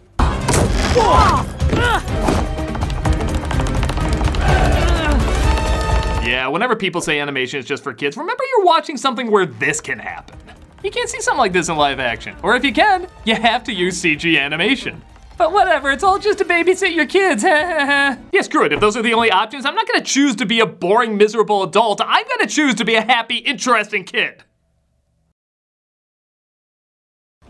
Yeah, 6.21 6.47
whenever 6.49 6.75
people 6.75 6.99
say 6.99 7.21
animation 7.21 7.61
is 7.61 7.65
just 7.65 7.81
for 7.81 7.93
kids, 7.93 8.17
remember 8.17 8.43
you're 8.57 8.65
watching 8.65 8.97
something 8.97 9.31
where 9.31 9.45
this 9.45 9.79
can 9.79 9.99
happen. 9.99 10.37
You 10.83 10.91
can't 10.91 11.09
see 11.09 11.21
something 11.21 11.39
like 11.39 11.53
this 11.53 11.69
in 11.69 11.77
live 11.77 12.01
action. 12.01 12.35
Or 12.43 12.57
if 12.57 12.65
you 12.65 12.73
can, 12.73 13.07
you 13.23 13.35
have 13.35 13.63
to 13.63 13.73
use 13.73 14.01
CG 14.01 14.37
animation. 14.37 15.01
But 15.37 15.53
whatever, 15.53 15.91
it's 15.91 16.03
all 16.03 16.17
just 16.17 16.39
to 16.39 16.45
babysit 16.45 16.95
your 16.95 17.05
kids. 17.05 17.43
yeah, 17.43 18.41
screw 18.41 18.65
it. 18.65 18.73
If 18.73 18.79
those 18.79 18.97
are 18.97 19.03
the 19.03 19.13
only 19.13 19.31
options, 19.31 19.65
I'm 19.65 19.75
not 19.75 19.87
gonna 19.87 20.03
choose 20.03 20.35
to 20.37 20.45
be 20.45 20.59
a 20.59 20.65
boring, 20.65 21.15
miserable 21.15 21.63
adult. 21.63 22.01
I'm 22.03 22.25
gonna 22.27 22.49
choose 22.49 22.75
to 22.75 22.85
be 22.85 22.95
a 22.95 23.01
happy, 23.01 23.37
interesting 23.37 24.03
kid. 24.03 24.43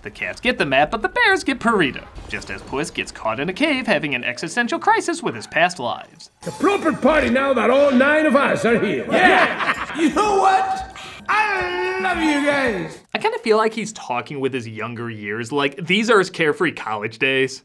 The 0.04 0.12
cats 0.12 0.40
get 0.40 0.58
the 0.58 0.66
map, 0.66 0.92
but 0.92 1.02
the 1.02 1.10
bears 1.10 1.44
get 1.44 1.60
Perrito, 1.60 2.06
just 2.30 2.50
as 2.52 2.62
Puss 2.62 2.92
gets 2.92 3.12
caught 3.12 3.40
in 3.40 3.50
a 3.50 3.54
cave 3.54 3.88
having 3.88 4.16
an 4.16 4.24
existential 4.24 4.80
crisis 4.80 5.24
with 5.24 5.36
his 5.36 5.48
past 5.48 5.80
lives. 5.80 6.30
The 6.44 6.52
proper 6.52 6.94
party 6.94 7.30
now 7.30 7.54
that 7.54 7.70
all 7.70 7.92
nine 7.92 8.26
of 8.26 8.36
us 8.36 8.64
are 8.64 8.80
here. 8.80 9.06
Yeah! 9.10 9.98
you 10.00 10.14
know 10.14 10.38
what? 10.38 10.96
I 11.28 12.00
love 12.02 12.20
you 12.22 12.46
guys. 12.46 13.00
I 13.14 13.18
kind 13.18 13.34
of 13.34 13.42
feel 13.42 13.58
like 13.58 13.74
he's 13.74 13.92
talking 13.94 14.40
with 14.40 14.54
his 14.54 14.68
younger 14.68 15.10
years, 15.10 15.52
like 15.52 15.86
these 15.86 16.10
are 16.10 16.20
his 16.20 16.30
carefree 16.30 16.74
college 16.74 17.18
days. 17.20 17.64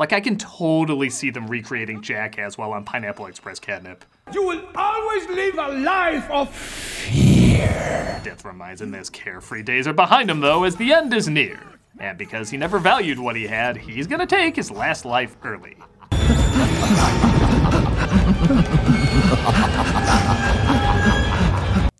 Like 0.00 0.14
I 0.14 0.20
can 0.20 0.38
totally 0.38 1.10
see 1.10 1.28
them 1.28 1.46
recreating 1.46 2.00
Jackass 2.00 2.56
while 2.56 2.72
on 2.72 2.84
Pineapple 2.84 3.26
Express 3.26 3.60
catnip. 3.60 4.02
You 4.32 4.46
will 4.46 4.62
always 4.74 5.28
live 5.28 5.58
a 5.58 5.68
life 5.68 6.30
of 6.30 6.48
fear. 6.48 8.18
Death 8.24 8.46
reminds 8.46 8.80
him 8.80 8.92
that 8.92 8.98
his 8.98 9.10
carefree 9.10 9.62
days 9.62 9.86
are 9.86 9.92
behind 9.92 10.30
him 10.30 10.40
though, 10.40 10.64
as 10.64 10.74
the 10.76 10.94
end 10.94 11.12
is 11.12 11.28
near. 11.28 11.60
And 11.98 12.16
because 12.16 12.48
he 12.48 12.56
never 12.56 12.78
valued 12.78 13.18
what 13.18 13.36
he 13.36 13.46
had, 13.46 13.76
he's 13.76 14.06
gonna 14.06 14.26
take 14.26 14.56
his 14.56 14.70
last 14.70 15.04
life 15.04 15.36
early. 15.44 15.76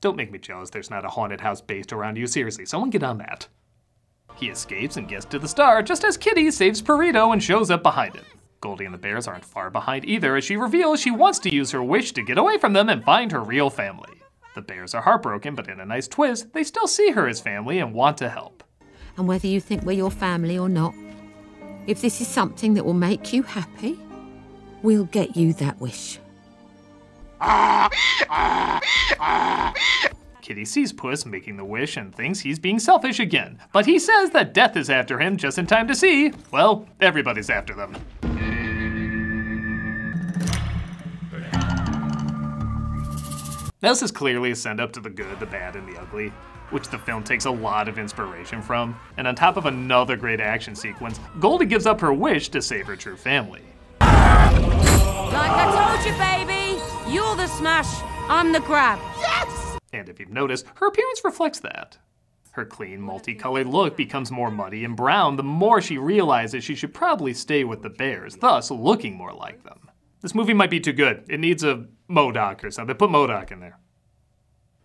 Don't 0.01 0.17
make 0.17 0.33
me 0.33 0.39
jealous 0.39 0.71
there's 0.71 0.89
not 0.89 1.05
a 1.05 1.09
haunted 1.09 1.43
house 1.43 1.61
based 1.61 1.93
around 1.93 2.17
you. 2.17 2.27
Seriously, 2.27 2.65
someone 2.65 2.89
get 2.89 3.03
on 3.03 3.19
that. 3.19 3.47
He 4.41 4.49
escapes 4.49 4.97
and 4.97 5.07
gets 5.07 5.27
to 5.27 5.39
the 5.39 5.47
star 5.47 5.83
just 5.83 6.03
as 6.03 6.17
Kitty 6.17 6.51
saves 6.51 6.81
Perrito 6.81 7.35
and 7.35 7.43
shows 7.43 7.71
up 7.71 7.83
behind 7.83 8.15
him. 8.15 8.25
Goldie 8.63 8.87
and 8.87 8.95
the 8.95 8.99
bears 8.99 9.29
aren't 9.29 9.45
far 9.45 9.69
behind 9.69 10.07
either 10.07 10.35
as 10.35 10.45
she 10.45 10.57
reveals 10.57 10.99
she 10.99 11.11
wants 11.11 11.39
to 11.41 11.55
use 11.55 11.71
her 11.73 11.83
wish 11.83 12.13
to 12.13 12.23
get 12.23 12.39
away 12.39 12.57
from 12.57 12.73
them 12.73 12.89
and 12.89 13.05
find 13.05 13.31
her 13.33 13.43
real 13.43 13.69
family. 13.69 14.15
The 14.55 14.63
bears 14.63 14.95
are 14.95 15.03
heartbroken, 15.03 15.55
but 15.55 15.69
in 15.69 15.79
a 15.79 15.85
nice 15.85 16.09
twist, 16.09 16.55
they 16.55 16.65
still 16.65 16.87
see 16.87 17.11
her 17.11 17.29
as 17.29 17.39
family 17.39 17.79
and 17.81 17.93
want 17.93 18.17
to 18.19 18.31
help. 18.31 18.65
And 19.19 19.29
whether 19.29 19.47
you 19.47 19.61
think 19.61 19.83
we're 19.83 19.93
your 19.93 20.11
family 20.11 20.59
or 20.59 20.71
not, 20.71 20.95
if 21.87 22.01
this 22.01 22.23
is 22.23 22.27
something 22.27 22.73
that 22.75 22.85
will 22.85 22.95
make 22.95 23.35
you 23.35 23.43
happy, 23.43 23.99
we'll 24.83 25.05
get 25.05 25.37
you 25.37 25.53
that 25.55 25.79
wish. 25.81 26.19
Ah, 27.43 27.91
ah, 28.31 28.81
ah, 29.19 29.75
Kitty 30.51 30.65
sees 30.65 30.93
Puss 30.93 31.25
making 31.25 31.57
the 31.57 31.65
wish 31.65 31.97
and 31.97 32.13
thinks 32.13 32.41
he's 32.41 32.59
being 32.59 32.81
selfish 32.81 33.21
again, 33.21 33.61
but 33.73 33.87
he 33.87 34.01
says 34.01 34.31
that 34.31 34.53
death 34.53 34.77
is 34.77 34.91
after 34.91 35.21
him 35.21 35.37
just 35.37 35.59
in 35.59 35.67
time 35.69 35.87
to 35.87 35.95
see, 35.95 36.33
well, 36.51 36.89
everybody's 37.01 37.49
after 37.49 37.73
them. 37.73 37.95
This 43.79 44.03
is 44.03 44.11
clearly 44.11 44.51
a 44.51 44.57
send 44.57 44.81
up 44.81 44.93
to 44.95 45.01
the 45.01 45.09
good, 45.09 45.39
the 45.39 45.47
bad, 45.47 45.77
and 45.77 45.87
the 45.87 45.97
ugly, 46.01 46.33
which 46.71 46.89
the 46.89 46.99
film 46.99 47.23
takes 47.23 47.45
a 47.45 47.51
lot 47.53 47.87
of 47.87 47.97
inspiration 47.97 48.61
from. 48.61 48.99
And 49.19 49.29
on 49.29 49.37
top 49.37 49.57
of 49.57 49.67
another 49.67 50.17
great 50.17 50.41
action 50.41 50.75
sequence, 50.75 51.21
Goldie 51.39 51.67
gives 51.67 51.87
up 51.87 52.01
her 52.01 52.13
wish 52.13 52.49
to 52.49 52.61
save 52.61 52.89
her 52.89 52.97
true 52.97 53.17
family. 53.17 53.63
Like 54.01 54.11
I 54.11 55.95
told 55.95 56.05
you, 56.05 56.19
baby, 56.19 56.83
you're 57.09 57.37
the 57.37 57.47
smash, 57.47 58.03
I'm 58.29 58.51
the 58.51 58.59
grab. 58.59 58.99
And 59.93 60.09
if 60.09 60.21
you've 60.21 60.31
noticed, 60.31 60.67
her 60.77 60.87
appearance 60.87 61.23
reflects 61.25 61.61
that. 61.61 61.99
Her 62.53 62.65
clean, 62.65 63.01
multicolored 63.01 63.67
look 63.67 63.97
becomes 63.97 64.31
more 64.31 64.51
muddy 64.51 64.85
and 64.85 64.97
brown 64.97 65.37
the 65.37 65.43
more 65.43 65.81
she 65.81 65.99
realizes 65.99 66.65
she 66.65 66.75
should 66.75 66.93
probably 66.93 67.33
stay 67.33 67.65
with 67.65 67.83
the 67.83 67.91
bears, 67.91 68.37
thus 68.37 68.71
looking 68.71 69.17
more 69.17 69.33
like 69.33 69.63
them. 69.63 69.91
This 70.21 70.35
movie 70.35 70.53
might 70.53 70.71
be 70.71 70.81
too 70.81 70.93
good. 70.93 71.25
It 71.29 71.41
needs 71.41 71.65
a 71.65 71.87
MODOK 72.09 72.65
or 72.65 72.71
something. 72.71 72.97
Put 72.97 73.11
MODOK 73.11 73.53
in 73.53 73.61
there. 73.61 73.79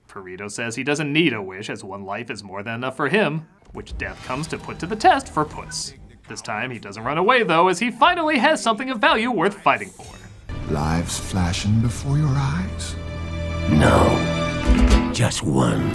Perrito 0.07 0.49
says 0.49 0.75
he 0.75 0.83
doesn't 0.83 1.11
need 1.11 1.33
a 1.33 1.41
wish, 1.41 1.69
as 1.69 1.83
one 1.83 2.05
life 2.05 2.29
is 2.29 2.43
more 2.43 2.63
than 2.63 2.75
enough 2.75 2.95
for 2.95 3.09
him, 3.09 3.45
which 3.73 3.97
death 3.97 4.23
comes 4.25 4.47
to 4.47 4.57
put 4.57 4.79
to 4.79 4.85
the 4.85 4.95
test 4.95 5.27
for 5.27 5.43
Puss. 5.43 5.93
This 6.29 6.41
time 6.41 6.71
he 6.71 6.79
doesn't 6.79 7.03
run 7.03 7.17
away 7.17 7.43
though, 7.43 7.67
as 7.67 7.79
he 7.79 7.91
finally 7.91 8.37
has 8.37 8.61
something 8.61 8.89
of 8.89 8.99
value 8.99 9.29
worth 9.29 9.61
fighting 9.61 9.89
for. 9.89 10.15
Lives 10.71 11.19
flashing 11.19 11.81
before 11.81 12.17
your 12.17 12.29
eyes? 12.29 12.95
No. 13.69 14.34
Just 15.15 15.43
one. 15.43 15.93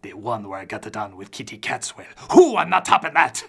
The 0.00 0.14
one 0.14 0.48
where 0.48 0.58
I 0.58 0.64
got 0.64 0.86
it 0.86 0.96
on 0.96 1.18
with 1.18 1.30
Kitty 1.30 1.58
Catswell. 1.58 2.06
Who? 2.32 2.56
I'm 2.56 2.70
not 2.70 2.86
topping 2.86 3.12
that! 3.12 3.44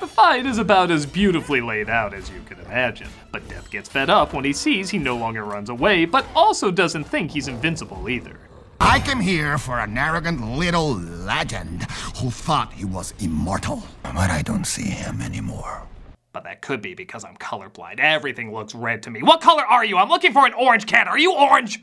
The 0.00 0.06
fight 0.08 0.46
is 0.46 0.58
about 0.58 0.90
as 0.90 1.06
beautifully 1.06 1.60
laid 1.60 1.88
out 1.88 2.12
as 2.12 2.28
you 2.28 2.40
could 2.44 2.58
imagine, 2.58 3.06
but 3.30 3.48
Death 3.48 3.70
gets 3.70 3.88
fed 3.88 4.10
up 4.10 4.34
when 4.34 4.44
he 4.44 4.52
sees 4.52 4.90
he 4.90 4.98
no 4.98 5.16
longer 5.16 5.44
runs 5.44 5.70
away, 5.70 6.06
but 6.06 6.26
also 6.34 6.72
doesn't 6.72 7.04
think 7.04 7.30
he's 7.30 7.46
invincible 7.46 8.08
either. 8.08 8.40
I 8.80 8.98
came 8.98 9.20
here 9.20 9.58
for 9.58 9.78
an 9.78 9.96
arrogant 9.96 10.44
little 10.56 10.94
legend 10.94 11.84
who 12.16 12.32
thought 12.32 12.72
he 12.72 12.84
was 12.84 13.14
immortal. 13.20 13.84
But 14.02 14.16
I 14.16 14.42
don't 14.42 14.66
see 14.66 14.90
him 14.90 15.22
anymore. 15.22 15.86
But 16.32 16.42
that 16.42 16.62
could 16.62 16.82
be 16.82 16.94
because 16.94 17.22
I'm 17.22 17.36
colorblind. 17.36 18.00
Everything 18.00 18.52
looks 18.52 18.74
red 18.74 19.04
to 19.04 19.10
me. 19.10 19.22
What 19.22 19.40
color 19.40 19.62
are 19.62 19.84
you? 19.84 19.98
I'm 19.98 20.08
looking 20.08 20.32
for 20.32 20.46
an 20.46 20.54
orange 20.54 20.86
cat. 20.86 21.06
Are 21.06 21.18
you 21.18 21.32
orange? 21.32 21.80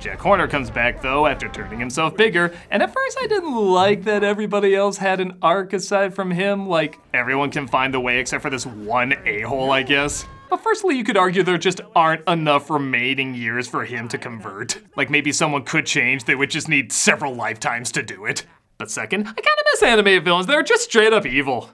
Jack 0.00 0.18
Horner 0.18 0.48
comes 0.48 0.70
back 0.70 1.00
though 1.00 1.26
after 1.26 1.48
turning 1.48 1.78
himself 1.78 2.16
bigger, 2.16 2.52
and 2.70 2.82
at 2.82 2.92
first 2.92 3.18
I 3.20 3.26
didn't 3.26 3.54
like 3.54 4.04
that 4.04 4.24
everybody 4.24 4.74
else 4.74 4.98
had 4.98 5.20
an 5.20 5.38
arc 5.42 5.72
aside 5.72 6.14
from 6.14 6.30
him. 6.30 6.68
Like, 6.68 6.98
everyone 7.14 7.50
can 7.50 7.66
find 7.66 7.94
the 7.94 8.00
way 8.00 8.18
except 8.18 8.42
for 8.42 8.50
this 8.50 8.66
one 8.66 9.14
a 9.24 9.42
hole, 9.42 9.70
I 9.70 9.82
guess. 9.82 10.26
But 10.50 10.62
firstly, 10.62 10.96
you 10.96 11.02
could 11.02 11.16
argue 11.16 11.42
there 11.42 11.58
just 11.58 11.80
aren't 11.94 12.28
enough 12.28 12.70
remaining 12.70 13.34
years 13.34 13.66
for 13.66 13.84
him 13.84 14.06
to 14.08 14.18
convert. 14.18 14.78
Like, 14.96 15.10
maybe 15.10 15.32
someone 15.32 15.64
could 15.64 15.86
change, 15.86 16.24
they 16.24 16.34
would 16.34 16.50
just 16.50 16.68
need 16.68 16.92
several 16.92 17.34
lifetimes 17.34 17.90
to 17.92 18.02
do 18.02 18.26
it. 18.26 18.44
But 18.78 18.90
second, 18.90 19.26
I 19.26 19.32
kinda 19.32 19.64
miss 19.72 19.82
animated 19.82 20.24
villains, 20.24 20.46
they're 20.46 20.62
just 20.62 20.84
straight 20.84 21.12
up 21.12 21.26
evil. 21.26 21.70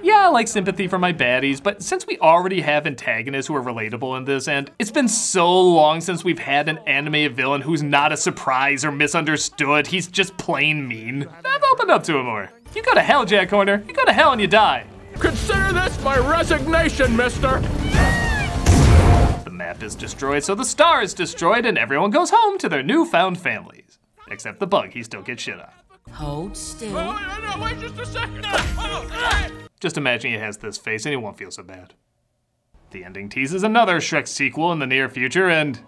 Yeah, 0.00 0.26
I 0.26 0.28
like 0.28 0.46
sympathy 0.46 0.86
for 0.86 0.98
my 0.98 1.12
baddies, 1.12 1.60
but 1.62 1.82
since 1.82 2.06
we 2.06 2.18
already 2.18 2.60
have 2.60 2.86
antagonists 2.86 3.48
who 3.48 3.56
are 3.56 3.62
relatable 3.62 4.16
in 4.16 4.24
this, 4.24 4.46
and 4.46 4.70
it's 4.78 4.92
been 4.92 5.08
so 5.08 5.60
long 5.60 6.00
since 6.00 6.22
we've 6.22 6.38
had 6.38 6.68
an 6.68 6.78
anime 6.86 7.34
villain 7.34 7.62
who's 7.62 7.82
not 7.82 8.12
a 8.12 8.16
surprise 8.16 8.84
or 8.84 8.92
misunderstood, 8.92 9.88
he's 9.88 10.06
just 10.06 10.36
plain 10.36 10.86
mean, 10.86 11.26
I've 11.44 11.62
opened 11.72 11.90
up 11.90 12.04
to 12.04 12.16
him 12.16 12.26
more. 12.26 12.50
You 12.74 12.82
go 12.82 12.94
to 12.94 13.02
hell, 13.02 13.24
Jack 13.24 13.50
Horner. 13.50 13.82
You 13.88 13.92
go 13.92 14.04
to 14.04 14.12
hell 14.12 14.32
and 14.32 14.40
you 14.40 14.46
die. 14.46 14.86
Consider 15.14 15.72
this 15.72 16.00
my 16.04 16.16
resignation, 16.18 17.16
mister. 17.16 17.58
The 19.44 19.50
map 19.50 19.82
is 19.82 19.96
destroyed, 19.96 20.44
so 20.44 20.54
the 20.54 20.64
star 20.64 21.02
is 21.02 21.12
destroyed, 21.12 21.66
and 21.66 21.76
everyone 21.76 22.10
goes 22.10 22.30
home 22.30 22.56
to 22.58 22.68
their 22.68 22.84
newfound 22.84 23.40
families. 23.40 23.98
Except 24.30 24.60
the 24.60 24.66
bug, 24.66 24.90
he 24.92 25.02
still 25.02 25.22
gets 25.22 25.42
shit 25.42 25.58
on. 25.58 25.70
Hold 26.12 26.56
still. 26.56 26.96
Oh, 26.96 27.56
no, 27.56 27.62
wait 27.62 27.78
just 27.78 27.98
a 27.98 28.06
second. 28.06 28.44
Oh, 28.46 29.50
Just 29.80 29.96
imagine 29.96 30.32
he 30.32 30.38
has 30.38 30.56
this 30.58 30.76
face 30.78 31.06
and 31.06 31.12
he 31.12 31.16
won't 31.16 31.38
feel 31.38 31.50
so 31.50 31.62
bad. 31.62 31.94
The 32.90 33.04
ending 33.04 33.28
teases 33.28 33.62
another 33.62 34.00
Shrek 34.00 34.26
sequel 34.26 34.72
in 34.72 34.78
the 34.78 34.86
near 34.86 35.08
future, 35.08 35.48
and 35.48 35.78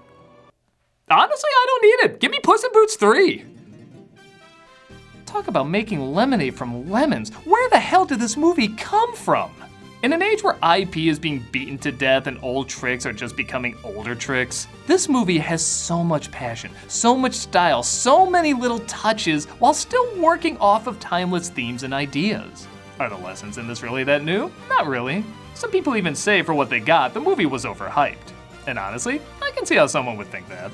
honestly, 1.10 1.50
I 1.50 1.66
don't 1.66 1.82
need 1.82 2.10
it. 2.12 2.20
Give 2.20 2.30
me 2.30 2.38
Puss 2.42 2.62
in 2.62 2.72
Boots 2.72 2.96
3. 2.96 3.44
Talk 5.24 5.48
about 5.48 5.68
making 5.68 6.00
lemonade 6.12 6.54
from 6.54 6.90
lemons. 6.90 7.30
Where 7.46 7.70
the 7.70 7.78
hell 7.78 8.04
did 8.04 8.18
this 8.18 8.36
movie 8.36 8.68
come 8.68 9.14
from? 9.14 9.50
In 10.02 10.14
an 10.14 10.22
age 10.22 10.42
where 10.42 10.56
IP 10.78 10.96
is 10.96 11.18
being 11.18 11.44
beaten 11.52 11.76
to 11.78 11.92
death 11.92 12.26
and 12.26 12.38
old 12.40 12.70
tricks 12.70 13.04
are 13.04 13.12
just 13.12 13.36
becoming 13.36 13.76
older 13.84 14.14
tricks, 14.14 14.66
this 14.86 15.10
movie 15.10 15.36
has 15.36 15.62
so 15.62 16.02
much 16.02 16.30
passion, 16.30 16.70
so 16.88 17.14
much 17.14 17.34
style, 17.34 17.82
so 17.82 18.24
many 18.24 18.54
little 18.54 18.78
touches 18.80 19.44
while 19.58 19.74
still 19.74 20.08
working 20.18 20.56
off 20.56 20.86
of 20.86 20.98
timeless 21.00 21.50
themes 21.50 21.82
and 21.82 21.92
ideas. 21.92 22.66
Are 22.98 23.10
the 23.10 23.16
lessons 23.18 23.58
in 23.58 23.68
this 23.68 23.82
really 23.82 24.02
that 24.04 24.24
new? 24.24 24.50
Not 24.70 24.86
really. 24.86 25.22
Some 25.52 25.70
people 25.70 25.94
even 25.94 26.14
say 26.14 26.40
for 26.40 26.54
what 26.54 26.70
they 26.70 26.80
got, 26.80 27.12
the 27.12 27.20
movie 27.20 27.44
was 27.44 27.66
overhyped. 27.66 28.32
And 28.66 28.78
honestly, 28.78 29.20
I 29.42 29.50
can 29.50 29.66
see 29.66 29.76
how 29.76 29.86
someone 29.86 30.16
would 30.16 30.28
think 30.28 30.48
that. 30.48 30.70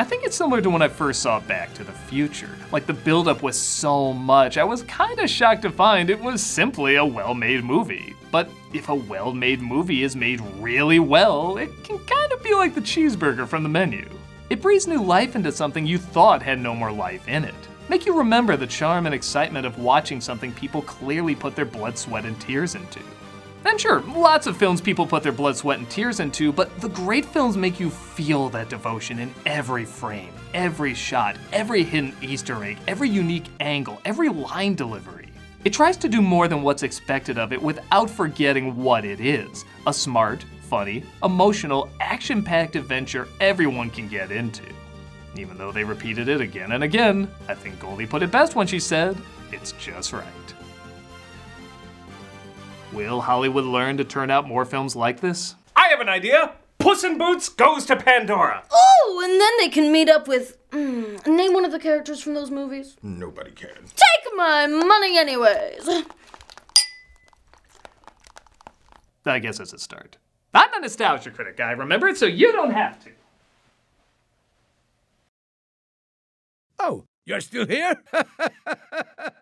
I 0.00 0.04
think 0.04 0.22
it's 0.22 0.36
similar 0.36 0.60
to 0.62 0.70
when 0.70 0.80
I 0.80 0.86
first 0.86 1.22
saw 1.22 1.40
Back 1.40 1.74
to 1.74 1.82
the 1.82 1.90
Future. 1.90 2.50
Like 2.70 2.86
the 2.86 2.92
buildup 2.92 3.42
was 3.42 3.58
so 3.58 4.12
much, 4.12 4.56
I 4.56 4.62
was 4.62 4.84
kinda 4.84 5.26
shocked 5.26 5.62
to 5.62 5.70
find 5.70 6.08
it 6.08 6.20
was 6.20 6.40
simply 6.40 6.94
a 6.94 7.04
well 7.04 7.34
made 7.34 7.64
movie. 7.64 8.14
But 8.30 8.48
if 8.72 8.90
a 8.90 8.94
well 8.94 9.34
made 9.34 9.60
movie 9.60 10.04
is 10.04 10.14
made 10.14 10.40
really 10.60 11.00
well, 11.00 11.56
it 11.56 11.82
can 11.82 11.98
kinda 11.98 12.36
be 12.44 12.54
like 12.54 12.76
the 12.76 12.80
cheeseburger 12.80 13.48
from 13.48 13.64
the 13.64 13.68
menu. 13.68 14.08
It 14.50 14.62
breathes 14.62 14.86
new 14.86 15.02
life 15.02 15.34
into 15.34 15.50
something 15.50 15.84
you 15.84 15.98
thought 15.98 16.42
had 16.42 16.60
no 16.60 16.76
more 16.76 16.92
life 16.92 17.26
in 17.26 17.42
it. 17.42 17.68
Make 17.88 18.06
you 18.06 18.16
remember 18.16 18.56
the 18.56 18.68
charm 18.68 19.06
and 19.06 19.14
excitement 19.14 19.66
of 19.66 19.80
watching 19.80 20.20
something 20.20 20.52
people 20.52 20.82
clearly 20.82 21.34
put 21.34 21.56
their 21.56 21.64
blood, 21.64 21.98
sweat, 21.98 22.24
and 22.24 22.40
tears 22.40 22.76
into. 22.76 23.00
And 23.64 23.80
sure, 23.80 24.00
lots 24.02 24.46
of 24.46 24.56
films 24.56 24.80
people 24.80 25.06
put 25.06 25.22
their 25.22 25.32
blood, 25.32 25.56
sweat, 25.56 25.78
and 25.78 25.90
tears 25.90 26.20
into, 26.20 26.52
but 26.52 26.80
the 26.80 26.88
great 26.88 27.24
films 27.24 27.56
make 27.56 27.78
you 27.78 27.90
feel 27.90 28.48
that 28.50 28.68
devotion 28.68 29.18
in 29.18 29.34
every 29.46 29.84
frame, 29.84 30.32
every 30.54 30.94
shot, 30.94 31.36
every 31.52 31.82
hidden 31.82 32.14
Easter 32.22 32.62
egg, 32.64 32.78
every 32.86 33.08
unique 33.08 33.46
angle, 33.60 34.00
every 34.04 34.28
line 34.28 34.74
delivery. 34.74 35.28
It 35.64 35.72
tries 35.72 35.96
to 35.98 36.08
do 36.08 36.22
more 36.22 36.46
than 36.46 36.62
what's 36.62 36.84
expected 36.84 37.36
of 37.36 37.52
it 37.52 37.60
without 37.60 38.08
forgetting 38.08 38.76
what 38.76 39.04
it 39.04 39.20
is 39.20 39.64
a 39.86 39.92
smart, 39.92 40.44
funny, 40.62 41.02
emotional, 41.24 41.90
action 42.00 42.42
packed 42.42 42.76
adventure 42.76 43.26
everyone 43.40 43.90
can 43.90 44.06
get 44.08 44.30
into. 44.30 44.62
Even 45.36 45.58
though 45.58 45.72
they 45.72 45.84
repeated 45.84 46.28
it 46.28 46.40
again 46.40 46.72
and 46.72 46.84
again, 46.84 47.28
I 47.48 47.54
think 47.54 47.80
Goldie 47.80 48.06
put 48.06 48.22
it 48.22 48.30
best 48.30 48.54
when 48.54 48.66
she 48.66 48.78
said, 48.78 49.16
it's 49.50 49.72
just 49.72 50.12
right. 50.12 50.24
Will 52.92 53.20
Hollywood 53.20 53.64
learn 53.64 53.98
to 53.98 54.04
turn 54.04 54.30
out 54.30 54.48
more 54.48 54.64
films 54.64 54.96
like 54.96 55.20
this? 55.20 55.54
I 55.76 55.88
have 55.88 56.00
an 56.00 56.08
idea. 56.08 56.54
Puss 56.78 57.04
in 57.04 57.18
Boots 57.18 57.48
goes 57.48 57.84
to 57.86 57.96
Pandora. 57.96 58.64
Oh, 58.70 59.20
and 59.24 59.40
then 59.40 59.52
they 59.58 59.68
can 59.68 59.92
meet 59.92 60.08
up 60.08 60.26
with. 60.26 60.56
Mm, 60.70 61.26
name 61.26 61.52
one 61.52 61.64
of 61.64 61.72
the 61.72 61.78
characters 61.78 62.20
from 62.20 62.34
those 62.34 62.50
movies. 62.50 62.96
Nobody 63.02 63.50
can. 63.50 63.68
Take 63.74 64.36
my 64.36 64.66
money, 64.66 65.18
anyways. 65.18 65.88
I 69.26 69.38
guess 69.38 69.60
it's 69.60 69.72
a 69.72 69.78
start. 69.78 70.16
I'm 70.54 70.72
a 70.72 70.80
nostalgia 70.80 71.30
critic 71.30 71.56
guy, 71.56 71.72
remember 71.72 72.08
it, 72.08 72.16
so 72.16 72.26
you 72.26 72.52
don't 72.52 72.72
have 72.72 73.02
to. 73.04 73.10
Oh, 76.78 77.04
you're 77.26 77.40
still 77.40 77.66
here? 77.66 78.02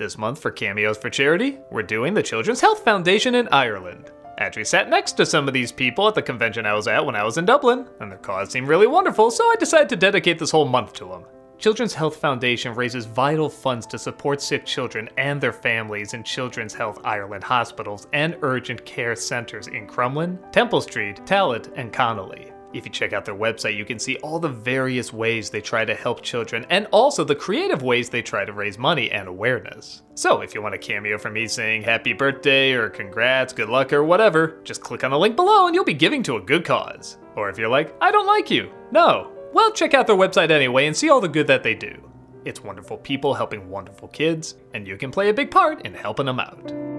This 0.00 0.16
month 0.16 0.40
for 0.40 0.50
Cameos 0.50 0.96
for 0.96 1.10
Charity, 1.10 1.58
we're 1.70 1.82
doing 1.82 2.14
the 2.14 2.22
Children's 2.22 2.62
Health 2.62 2.82
Foundation 2.86 3.34
in 3.34 3.46
Ireland. 3.52 4.10
Actually 4.38 4.64
sat 4.64 4.88
next 4.88 5.12
to 5.12 5.26
some 5.26 5.46
of 5.46 5.52
these 5.52 5.72
people 5.72 6.08
at 6.08 6.14
the 6.14 6.22
convention 6.22 6.64
I 6.64 6.72
was 6.72 6.88
at 6.88 7.04
when 7.04 7.14
I 7.14 7.22
was 7.22 7.36
in 7.36 7.44
Dublin, 7.44 7.86
and 8.00 8.10
their 8.10 8.18
cause 8.18 8.50
seemed 8.50 8.66
really 8.66 8.86
wonderful, 8.86 9.30
so 9.30 9.44
I 9.44 9.56
decided 9.56 9.90
to 9.90 9.96
dedicate 9.96 10.38
this 10.38 10.52
whole 10.52 10.64
month 10.64 10.94
to 10.94 11.04
them. 11.04 11.26
Children's 11.58 11.92
Health 11.92 12.16
Foundation 12.16 12.72
raises 12.74 13.04
vital 13.04 13.50
funds 13.50 13.86
to 13.88 13.98
support 13.98 14.40
sick 14.40 14.64
children 14.64 15.06
and 15.18 15.38
their 15.38 15.52
families 15.52 16.14
in 16.14 16.24
Children's 16.24 16.72
Health 16.72 16.98
Ireland 17.04 17.44
hospitals 17.44 18.06
and 18.14 18.38
urgent 18.40 18.82
care 18.86 19.14
centres 19.14 19.66
in 19.66 19.86
Crumlin, 19.86 20.38
Temple 20.50 20.80
Street, 20.80 21.16
Tallaght, 21.26 21.70
and 21.76 21.92
Connolly. 21.92 22.52
If 22.72 22.84
you 22.84 22.92
check 22.92 23.12
out 23.12 23.24
their 23.24 23.34
website, 23.34 23.76
you 23.76 23.84
can 23.84 23.98
see 23.98 24.16
all 24.18 24.38
the 24.38 24.48
various 24.48 25.12
ways 25.12 25.50
they 25.50 25.60
try 25.60 25.84
to 25.84 25.94
help 25.94 26.22
children 26.22 26.64
and 26.70 26.86
also 26.92 27.24
the 27.24 27.34
creative 27.34 27.82
ways 27.82 28.08
they 28.08 28.22
try 28.22 28.44
to 28.44 28.52
raise 28.52 28.78
money 28.78 29.10
and 29.10 29.26
awareness. 29.26 30.02
So, 30.14 30.40
if 30.40 30.54
you 30.54 30.62
want 30.62 30.74
a 30.74 30.78
cameo 30.78 31.18
from 31.18 31.32
me 31.32 31.48
saying 31.48 31.82
happy 31.82 32.12
birthday 32.12 32.72
or 32.72 32.88
congrats, 32.88 33.52
good 33.52 33.68
luck, 33.68 33.92
or 33.92 34.04
whatever, 34.04 34.60
just 34.62 34.82
click 34.82 35.02
on 35.02 35.10
the 35.10 35.18
link 35.18 35.34
below 35.34 35.66
and 35.66 35.74
you'll 35.74 35.84
be 35.84 35.94
giving 35.94 36.22
to 36.24 36.36
a 36.36 36.40
good 36.40 36.64
cause. 36.64 37.18
Or 37.34 37.50
if 37.50 37.58
you're 37.58 37.68
like, 37.68 37.94
I 38.00 38.12
don't 38.12 38.26
like 38.26 38.50
you, 38.50 38.70
no, 38.92 39.32
well, 39.52 39.72
check 39.72 39.94
out 39.94 40.06
their 40.06 40.16
website 40.16 40.50
anyway 40.50 40.86
and 40.86 40.96
see 40.96 41.10
all 41.10 41.20
the 41.20 41.28
good 41.28 41.48
that 41.48 41.64
they 41.64 41.74
do. 41.74 42.08
It's 42.44 42.62
wonderful 42.62 42.98
people 42.98 43.34
helping 43.34 43.68
wonderful 43.68 44.08
kids, 44.08 44.54
and 44.74 44.86
you 44.86 44.96
can 44.96 45.10
play 45.10 45.28
a 45.28 45.34
big 45.34 45.50
part 45.50 45.84
in 45.84 45.92
helping 45.92 46.26
them 46.26 46.40
out. 46.40 46.89